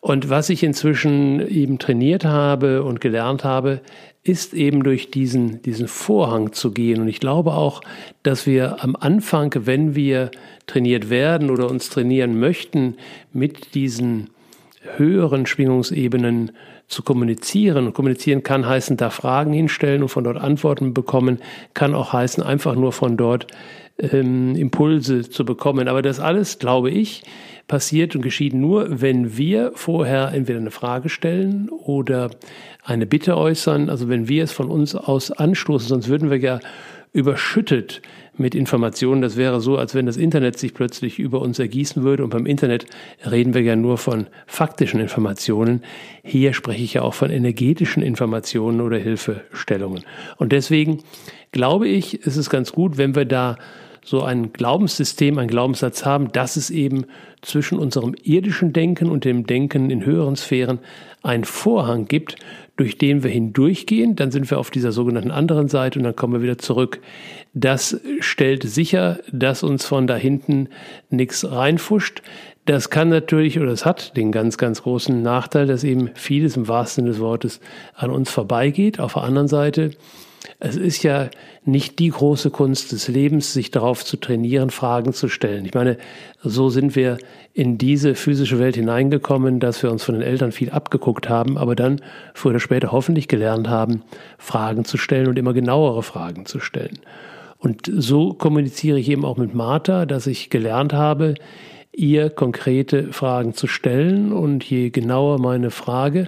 Und 0.00 0.28
was 0.28 0.50
ich 0.50 0.64
inzwischen 0.64 1.48
eben 1.48 1.78
trainiert 1.78 2.24
habe 2.24 2.82
und 2.82 3.00
gelernt 3.00 3.44
habe, 3.44 3.80
ist 4.24 4.52
eben 4.52 4.82
durch 4.82 5.10
diesen, 5.10 5.62
diesen 5.62 5.88
Vorhang 5.88 6.52
zu 6.52 6.72
gehen. 6.72 7.00
Und 7.00 7.08
ich 7.08 7.20
glaube 7.20 7.52
auch, 7.52 7.80
dass 8.22 8.46
wir 8.46 8.82
am 8.82 8.96
Anfang, 8.96 9.54
wenn 9.64 9.94
wir 9.94 10.30
trainiert 10.66 11.08
werden 11.08 11.50
oder 11.50 11.70
uns 11.70 11.88
trainieren 11.88 12.38
möchten, 12.38 12.96
mit 13.32 13.74
diesen 13.74 14.30
höheren 14.96 15.46
Schwingungsebenen 15.46 16.50
zu 16.92 17.02
kommunizieren. 17.02 17.86
Und 17.86 17.94
kommunizieren 17.94 18.42
kann 18.42 18.66
heißen, 18.66 18.96
da 18.96 19.10
Fragen 19.10 19.52
hinstellen 19.52 20.02
und 20.02 20.08
von 20.08 20.24
dort 20.24 20.36
Antworten 20.36 20.94
bekommen, 20.94 21.40
kann 21.74 21.94
auch 21.94 22.12
heißen, 22.12 22.42
einfach 22.42 22.74
nur 22.74 22.92
von 22.92 23.16
dort 23.16 23.46
ähm, 23.98 24.54
Impulse 24.54 25.28
zu 25.28 25.44
bekommen. 25.44 25.88
Aber 25.88 26.02
das 26.02 26.20
alles, 26.20 26.58
glaube 26.58 26.90
ich, 26.90 27.22
passiert 27.66 28.14
und 28.14 28.22
geschieht 28.22 28.52
nur, 28.52 29.00
wenn 29.00 29.36
wir 29.36 29.72
vorher 29.74 30.32
entweder 30.32 30.58
eine 30.58 30.70
Frage 30.70 31.08
stellen 31.08 31.70
oder 31.70 32.30
eine 32.84 33.06
Bitte 33.06 33.36
äußern. 33.36 33.88
Also 33.88 34.08
wenn 34.08 34.28
wir 34.28 34.44
es 34.44 34.52
von 34.52 34.68
uns 34.68 34.94
aus 34.94 35.30
anstoßen, 35.30 35.88
sonst 35.88 36.08
würden 36.08 36.30
wir 36.30 36.38
ja 36.38 36.60
überschüttet 37.12 38.00
mit 38.38 38.54
Informationen. 38.54 39.20
Das 39.20 39.36
wäre 39.36 39.60
so, 39.60 39.76
als 39.76 39.94
wenn 39.94 40.06
das 40.06 40.16
Internet 40.16 40.58
sich 40.58 40.72
plötzlich 40.72 41.18
über 41.18 41.40
uns 41.40 41.58
ergießen 41.58 42.02
würde. 42.02 42.24
Und 42.24 42.30
beim 42.30 42.46
Internet 42.46 42.86
reden 43.30 43.52
wir 43.54 43.60
ja 43.60 43.76
nur 43.76 43.98
von 43.98 44.26
faktischen 44.46 45.00
Informationen. 45.00 45.82
Hier 46.22 46.54
spreche 46.54 46.82
ich 46.82 46.94
ja 46.94 47.02
auch 47.02 47.14
von 47.14 47.30
energetischen 47.30 48.02
Informationen 48.02 48.80
oder 48.80 48.96
Hilfestellungen. 48.96 50.04
Und 50.38 50.52
deswegen 50.52 51.02
glaube 51.52 51.88
ich, 51.88 52.26
ist 52.26 52.36
es 52.36 52.48
ganz 52.48 52.72
gut, 52.72 52.96
wenn 52.96 53.14
wir 53.14 53.26
da 53.26 53.56
so 54.04 54.22
ein 54.22 54.52
Glaubenssystem, 54.52 55.38
ein 55.38 55.48
Glaubenssatz 55.48 56.04
haben, 56.04 56.32
dass 56.32 56.56
es 56.56 56.70
eben 56.70 57.04
zwischen 57.40 57.78
unserem 57.78 58.14
irdischen 58.24 58.72
Denken 58.72 59.08
und 59.08 59.24
dem 59.24 59.46
Denken 59.46 59.90
in 59.90 60.04
höheren 60.04 60.34
Sphären 60.34 60.80
einen 61.22 61.44
Vorhang 61.44 62.06
gibt, 62.06 62.36
durch 62.76 62.96
den 62.96 63.22
wir 63.22 63.30
hindurchgehen, 63.30 64.16
dann 64.16 64.30
sind 64.30 64.50
wir 64.50 64.58
auf 64.58 64.70
dieser 64.70 64.92
sogenannten 64.92 65.30
anderen 65.30 65.68
Seite 65.68 65.98
und 65.98 66.04
dann 66.04 66.16
kommen 66.16 66.34
wir 66.34 66.42
wieder 66.42 66.58
zurück. 66.58 67.00
Das 67.52 68.00
stellt 68.20 68.62
sicher, 68.62 69.20
dass 69.30 69.62
uns 69.62 69.84
von 69.84 70.06
da 70.06 70.16
hinten 70.16 70.68
nichts 71.10 71.50
reinfuscht. 71.50 72.22
Das 72.64 72.90
kann 72.90 73.08
natürlich 73.08 73.58
oder 73.58 73.72
es 73.72 73.84
hat 73.84 74.16
den 74.16 74.32
ganz, 74.32 74.56
ganz 74.56 74.82
großen 74.82 75.20
Nachteil, 75.20 75.66
dass 75.66 75.84
eben 75.84 76.10
vieles 76.14 76.56
im 76.56 76.68
wahrsten 76.68 77.04
Sinne 77.04 77.12
des 77.12 77.20
Wortes 77.20 77.60
an 77.94 78.10
uns 78.10 78.30
vorbeigeht. 78.30 79.00
Auf 79.00 79.14
der 79.14 79.24
anderen 79.24 79.48
Seite 79.48 79.90
es 80.58 80.76
ist 80.76 81.02
ja 81.02 81.30
nicht 81.64 81.98
die 81.98 82.08
große 82.08 82.50
Kunst 82.50 82.92
des 82.92 83.08
Lebens, 83.08 83.52
sich 83.52 83.70
darauf 83.70 84.04
zu 84.04 84.16
trainieren, 84.16 84.70
Fragen 84.70 85.12
zu 85.12 85.28
stellen. 85.28 85.64
Ich 85.64 85.74
meine, 85.74 85.98
so 86.42 86.68
sind 86.68 86.96
wir 86.96 87.18
in 87.54 87.78
diese 87.78 88.14
physische 88.14 88.58
Welt 88.58 88.74
hineingekommen, 88.74 89.60
dass 89.60 89.82
wir 89.82 89.90
uns 89.90 90.02
von 90.02 90.14
den 90.14 90.22
Eltern 90.22 90.52
viel 90.52 90.70
abgeguckt 90.70 91.28
haben, 91.28 91.58
aber 91.58 91.76
dann 91.76 92.00
früher 92.34 92.50
oder 92.50 92.60
später 92.60 92.92
hoffentlich 92.92 93.28
gelernt 93.28 93.68
haben, 93.68 94.02
Fragen 94.38 94.84
zu 94.84 94.96
stellen 94.96 95.28
und 95.28 95.38
immer 95.38 95.52
genauere 95.52 96.02
Fragen 96.02 96.46
zu 96.46 96.58
stellen. 96.58 96.98
Und 97.58 97.90
so 97.94 98.32
kommuniziere 98.32 98.98
ich 98.98 99.08
eben 99.08 99.24
auch 99.24 99.36
mit 99.36 99.54
Martha, 99.54 100.06
dass 100.06 100.26
ich 100.26 100.50
gelernt 100.50 100.92
habe, 100.92 101.34
ihr 101.92 102.30
konkrete 102.30 103.12
Fragen 103.12 103.54
zu 103.54 103.66
stellen 103.68 104.32
und 104.32 104.64
je 104.64 104.90
genauer 104.90 105.38
meine 105.38 105.70
Frage, 105.70 106.26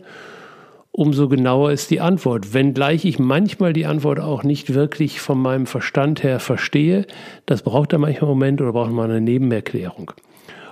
umso 0.96 1.28
genauer 1.28 1.72
ist 1.72 1.90
die 1.90 2.00
Antwort. 2.00 2.54
Wenngleich 2.54 3.04
ich 3.04 3.18
manchmal 3.18 3.72
die 3.72 3.85
Antwort 3.85 4.20
auch 4.20 4.44
nicht 4.44 4.74
wirklich 4.74 5.20
von 5.20 5.38
meinem 5.38 5.66
Verstand 5.66 6.22
her 6.22 6.38
verstehe, 6.38 7.04
das 7.46 7.62
braucht 7.62 7.92
dann 7.92 8.02
manchmal 8.02 8.30
einen 8.30 8.38
Moment 8.38 8.61
oder 8.61 8.72
braucht 8.72 8.92
man 8.92 9.11
eine 9.11 9.20
Nebenerklärung. 9.20 10.12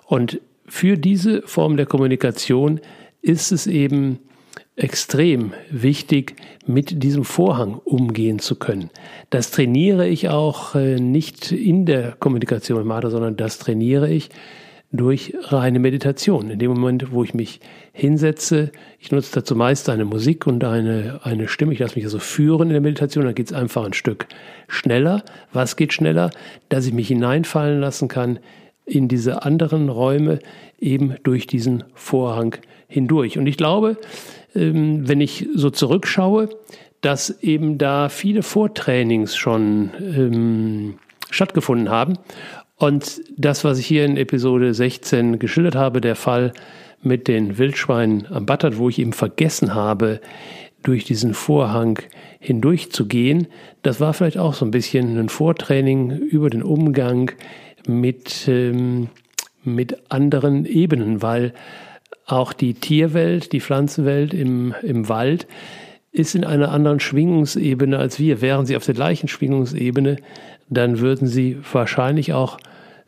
Und 0.07 0.41
für 0.65 0.97
diese 0.97 1.43
Form 1.43 1.77
der 1.77 1.87
Kommunikation 1.87 2.81
ist 3.21 3.51
es 3.51 3.67
eben 3.67 4.21
extrem 4.77 5.55
wichtig, 5.71 6.37
mit 6.67 7.03
diesem 7.03 7.25
Vorhang 7.25 7.81
umgehen 7.85 8.39
zu 8.39 8.55
können. 8.55 8.91
Das 9.31 9.51
trainiere 9.51 10.07
ich 10.07 10.29
auch 10.29 10.77
äh, 10.77 11.01
nicht 11.01 11.51
in 11.51 11.85
der 11.85 12.13
Kommunikation 12.13 12.79
mit 12.79 12.87
Martha, 12.87 13.11
sondern 13.11 13.37
das 13.37 13.59
trainiere 13.59 14.09
ich 14.09 14.31
durch 14.93 15.35
reine 15.41 15.79
Meditation. 15.79 16.51
In 16.51 16.59
dem 16.59 16.71
Moment, 16.73 17.13
wo 17.13 17.25
ich 17.25 17.33
mich 17.33 17.61
hinsetze, 17.93 18.71
ich 18.99 19.11
nutze 19.11 19.33
dazu 19.33 19.57
meist 19.57 19.89
eine 19.89 20.05
Musik 20.05 20.47
und 20.47 20.63
eine, 20.65 21.21
eine 21.25 21.49
Stimme, 21.49 21.73
ich 21.73 21.79
lasse 21.79 21.97
mich 21.97 22.05
also 22.05 22.19
führen 22.19 22.69
in 22.69 22.75
der 22.75 22.83
Meditation, 22.83 23.25
dann 23.25 23.35
geht 23.35 23.47
es 23.47 23.53
einfach 23.53 23.85
ein 23.85 23.95
Stück 23.95 24.27
schneller. 24.69 25.25
Was 25.53 25.77
geht 25.77 25.95
schneller? 25.95 26.31
Dass 26.69 26.87
ich 26.87 26.93
mich 26.93 27.09
hineinfallen 27.09 27.81
lassen 27.81 28.09
kann 28.09 28.39
in 28.85 29.09
diese 29.09 29.45
anderen 29.45 29.89
Räume, 29.89 30.41
eben 30.79 31.15
durch 31.23 31.47
diesen 31.47 31.85
Vorhang 31.95 32.57
hindurch. 32.87 33.39
Und 33.39 33.47
ich 33.47 33.57
glaube, 33.57 33.97
ähm, 34.55 35.09
wenn 35.09 35.21
ich 35.21 35.47
so 35.55 35.71
zurückschaue, 35.71 36.51
dass 37.01 37.43
eben 37.43 37.79
da 37.79 38.09
viele 38.09 38.43
Vortrainings 38.43 39.37
schon 39.37 39.91
ähm, 40.01 40.95
stattgefunden 41.31 41.89
haben 41.89 42.19
und 42.83 43.23
das, 43.37 43.63
was 43.63 43.79
ich 43.79 43.87
hier 43.87 44.05
in 44.05 44.17
Episode 44.17 44.75
16 44.75 45.39
geschildert 45.39 45.77
habe, 45.77 46.01
der 46.01 46.17
Fall 46.17 46.53
mit 47.01 47.29
den 47.29 47.57
Wildschweinen 47.57 48.27
am 48.29 48.45
Battert, 48.45 48.77
wo 48.77 48.89
ich 48.89 48.99
eben 48.99 49.13
vergessen 49.13 49.73
habe, 49.73 50.21
durch 50.83 51.05
diesen 51.05 51.33
Vorhang 51.33 52.01
hindurchzugehen, 52.41 53.47
das 53.83 54.01
war 54.01 54.13
vielleicht 54.15 54.37
auch 54.37 54.55
so 54.55 54.65
ein 54.65 54.73
bisschen 54.73 55.17
ein 55.17 55.29
Vortraining 55.29 56.11
über 56.11 56.51
den 56.51 56.65
Umgang 56.65 57.31
mit, 57.87 58.49
ähm, 58.49 59.11
mit 59.63 60.11
anderen 60.11 60.67
Ebenen, 60.67 61.23
weil 61.23 61.55
auch 62.27 62.53
die 62.53 62.75
Tierwelt, 62.75 63.53
die 63.53 63.61
Pflanzenwelt 63.61 64.35
im, 64.35 64.75
im 64.83 65.09
Wald 65.09 65.47
ist 66.11 66.35
in 66.35 66.45
einer 66.45 66.73
anderen 66.73 66.99
Schwingungsebene 66.99 67.97
als 67.97 68.19
wir. 68.19 68.41
Wären 68.41 68.67
sie 68.67 68.77
auf 68.77 68.85
der 68.85 68.97
gleichen 68.97 69.29
Schwingungsebene, 69.29 70.17
dann 70.69 70.99
würden 70.99 71.29
sie 71.29 71.59
wahrscheinlich 71.73 72.33
auch 72.33 72.59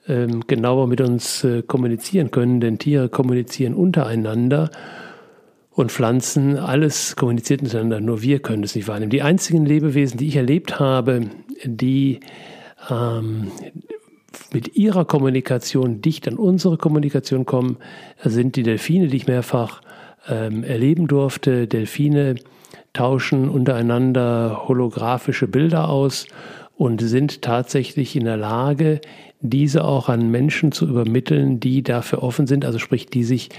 ähm, 0.08 0.42
genauer 0.46 0.86
mit 0.86 1.00
uns 1.00 1.44
äh, 1.44 1.62
kommunizieren 1.62 2.30
können, 2.30 2.60
denn 2.60 2.78
Tiere 2.78 3.08
kommunizieren 3.08 3.74
untereinander 3.74 4.70
und 5.70 5.90
Pflanzen, 5.90 6.56
alles 6.56 7.16
kommuniziert 7.16 7.62
miteinander, 7.62 8.00
nur 8.00 8.22
wir 8.22 8.38
können 8.38 8.62
es 8.62 8.74
nicht 8.76 8.86
wahrnehmen. 8.86 9.10
Die 9.10 9.22
einzigen 9.22 9.66
Lebewesen, 9.66 10.18
die 10.18 10.28
ich 10.28 10.36
erlebt 10.36 10.78
habe, 10.78 11.30
die 11.64 12.20
ähm, 12.90 13.50
mit 14.52 14.76
ihrer 14.76 15.04
Kommunikation 15.04 16.00
dicht 16.00 16.28
an 16.28 16.36
unsere 16.36 16.76
Kommunikation 16.76 17.44
kommen, 17.44 17.78
sind 18.22 18.56
die 18.56 18.62
Delfine, 18.62 19.08
die 19.08 19.16
ich 19.16 19.26
mehrfach 19.26 19.80
ähm, 20.28 20.62
erleben 20.62 21.08
durfte. 21.08 21.66
Delfine 21.66 22.36
tauschen 22.92 23.48
untereinander 23.48 24.68
holographische 24.68 25.48
Bilder 25.48 25.88
aus 25.88 26.26
und 26.76 27.00
sind 27.00 27.42
tatsächlich 27.42 28.16
in 28.16 28.24
der 28.24 28.36
Lage, 28.36 29.00
diese 29.46 29.84
auch 29.84 30.08
an 30.08 30.30
Menschen 30.30 30.72
zu 30.72 30.88
übermitteln, 30.88 31.60
die 31.60 31.82
dafür 31.82 32.22
offen 32.22 32.46
sind, 32.46 32.64
also 32.64 32.78
sprich, 32.78 33.06
die 33.06 33.24
sich 33.24 33.50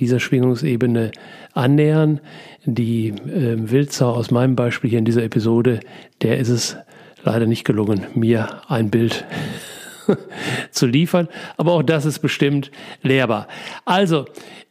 dieser 0.00 0.18
Schwingungsebene 0.18 1.12
annähern. 1.52 2.20
Die 2.64 3.08
äh, 3.08 3.70
Wildsau 3.70 4.10
aus 4.10 4.30
meinem 4.30 4.56
Beispiel 4.56 4.88
hier 4.88 4.98
in 4.98 5.04
dieser 5.04 5.22
Episode, 5.22 5.80
der 6.22 6.38
ist 6.38 6.48
es 6.48 6.78
leider 7.24 7.44
nicht 7.44 7.64
gelungen, 7.64 8.06
mir 8.14 8.62
ein 8.68 8.88
Bild 8.88 9.26
zu 10.70 10.86
liefern. 10.86 11.28
Aber 11.58 11.72
auch 11.72 11.82
das 11.82 12.06
ist 12.06 12.20
bestimmt 12.20 12.70
lehrbar. 13.02 13.46
Also, 13.84 14.24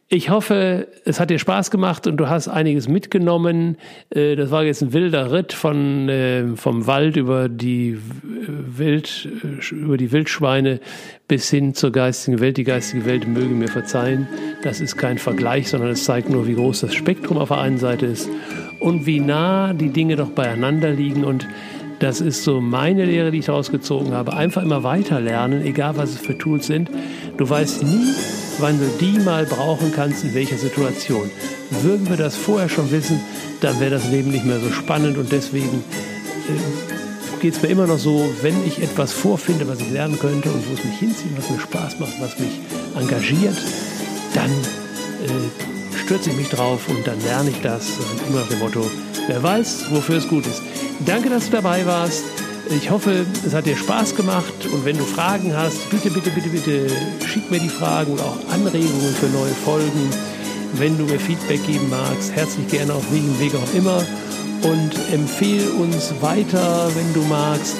ich 0.08 0.28
hoffe, 0.28 0.88
es 1.06 1.18
hat 1.18 1.30
dir 1.30 1.38
Spaß 1.38 1.70
gemacht 1.70 2.06
und 2.06 2.18
du 2.18 2.28
hast 2.28 2.48
einiges 2.48 2.88
mitgenommen. 2.88 3.78
Äh, 4.10 4.36
das 4.36 4.50
war 4.50 4.62
jetzt 4.62 4.82
ein 4.82 4.92
wilder 4.92 5.32
Ritt 5.32 5.52
von, 5.52 6.08
äh, 6.08 6.56
vom 6.56 6.86
Wald 6.86 7.16
über 7.16 7.48
die, 7.48 7.98
Wild, 8.46 9.28
äh, 9.42 9.74
über 9.74 9.96
die 9.96 10.12
Wildschweine 10.12 10.80
bis 11.26 11.48
hin 11.48 11.74
zur 11.74 11.90
geistigen 11.90 12.40
Welt. 12.40 12.58
Die 12.58 12.64
geistige 12.64 13.06
Welt 13.06 13.26
möge 13.26 13.54
mir 13.54 13.68
verzeihen. 13.68 14.28
Das 14.62 14.80
ist 14.80 14.96
kein 14.96 15.16
Vergleich, 15.16 15.70
sondern 15.70 15.90
es 15.90 16.04
zeigt 16.04 16.28
nur, 16.28 16.46
wie 16.46 16.54
groß 16.54 16.80
das 16.80 16.94
Spektrum 16.94 17.38
auf 17.38 17.48
der 17.48 17.58
einen 17.58 17.78
Seite 17.78 18.06
ist 18.06 18.28
und 18.80 19.06
wie 19.06 19.20
nah 19.20 19.72
die 19.72 19.88
Dinge 19.88 20.16
doch 20.16 20.30
beieinander 20.30 20.90
liegen. 20.90 21.24
Und 21.24 21.48
das 21.98 22.20
ist 22.20 22.44
so 22.44 22.60
meine 22.60 23.06
Lehre, 23.06 23.30
die 23.30 23.38
ich 23.38 23.46
daraus 23.46 23.70
gezogen 23.70 24.12
habe. 24.12 24.34
Einfach 24.34 24.62
immer 24.62 24.82
weiter 24.82 25.20
lernen, 25.20 25.64
egal 25.64 25.96
was 25.96 26.10
es 26.10 26.18
für 26.18 26.36
Tools 26.36 26.66
sind. 26.66 26.90
Du 27.38 27.48
weißt 27.48 27.84
nie, 27.84 28.12
wann 28.58 28.78
du 28.78 28.86
die 29.00 29.18
mal 29.18 29.46
brauchen 29.46 29.92
kannst, 29.92 30.24
in 30.24 30.34
welcher 30.34 30.58
Situation. 30.58 31.30
Würden 31.82 32.08
wir 32.08 32.16
das 32.16 32.36
vorher 32.36 32.68
schon 32.68 32.90
wissen, 32.90 33.20
dann 33.60 33.80
wäre 33.80 33.90
das 33.90 34.08
Leben 34.08 34.30
nicht 34.30 34.44
mehr 34.44 34.60
so 34.60 34.70
spannend 34.70 35.18
und 35.18 35.32
deswegen 35.32 35.84
äh, 36.48 37.40
geht 37.40 37.54
es 37.54 37.62
mir 37.62 37.68
immer 37.68 37.86
noch 37.86 37.98
so, 37.98 38.28
wenn 38.42 38.66
ich 38.66 38.82
etwas 38.82 39.12
vorfinde, 39.12 39.68
was 39.68 39.80
ich 39.80 39.90
lernen 39.90 40.18
könnte 40.18 40.50
und 40.50 40.68
wo 40.68 40.74
es 40.74 40.84
mich 40.84 40.98
hinzieht, 40.98 41.36
was 41.36 41.50
mir 41.50 41.60
Spaß 41.60 41.98
macht, 42.00 42.14
was 42.20 42.38
mich 42.38 42.60
engagiert, 42.98 43.56
dann 44.34 44.50
äh, 44.50 45.98
stürze 46.04 46.30
ich 46.30 46.36
mich 46.36 46.48
drauf 46.48 46.88
und 46.88 47.06
dann 47.06 47.20
lerne 47.22 47.50
ich 47.50 47.60
das 47.60 47.86
immer 48.28 48.40
nach 48.40 48.48
dem 48.48 48.58
Motto, 48.60 48.90
wer 49.26 49.42
weiß, 49.42 49.86
wofür 49.90 50.16
es 50.16 50.28
gut 50.28 50.46
ist. 50.46 50.62
Danke, 51.04 51.28
dass 51.28 51.46
du 51.46 51.52
dabei 51.52 51.84
warst. 51.86 52.24
Ich 52.70 52.90
hoffe, 52.90 53.26
es 53.46 53.54
hat 53.54 53.66
dir 53.66 53.76
Spaß 53.76 54.16
gemacht 54.16 54.66
und 54.72 54.84
wenn 54.84 54.96
du 54.96 55.04
Fragen 55.04 55.54
hast, 55.54 55.90
bitte, 55.90 56.10
bitte, 56.10 56.30
bitte, 56.30 56.48
bitte 56.48 56.86
schick 57.26 57.50
mir 57.50 57.60
die 57.60 57.68
Fragen 57.68 58.12
und 58.12 58.20
auch 58.20 58.38
Anregungen 58.50 59.14
für 59.14 59.26
neue 59.26 59.54
Folgen. 59.64 60.10
Wenn 60.74 60.96
du 60.96 61.04
mir 61.04 61.20
Feedback 61.20 61.64
geben 61.66 61.90
magst, 61.90 62.32
herzlich 62.32 62.66
gerne 62.68 62.94
auf 62.94 63.04
welchem 63.12 63.38
Weg 63.38 63.52
auch 63.54 63.74
immer 63.74 64.02
und 64.62 64.92
empfehle 65.12 65.70
uns 65.72 66.14
weiter, 66.20 66.90
wenn 66.94 67.12
du 67.12 67.20
magst. 67.28 67.76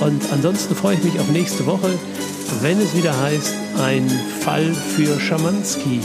Und 0.00 0.22
ansonsten 0.30 0.76
freue 0.76 0.96
ich 0.96 1.02
mich 1.02 1.18
auf 1.18 1.28
nächste 1.30 1.64
Woche, 1.64 1.90
wenn 2.60 2.78
es 2.78 2.94
wieder 2.94 3.18
heißt, 3.18 3.54
ein 3.82 4.08
Fall 4.40 4.74
für 4.74 5.18
Schamanski. 5.18 6.00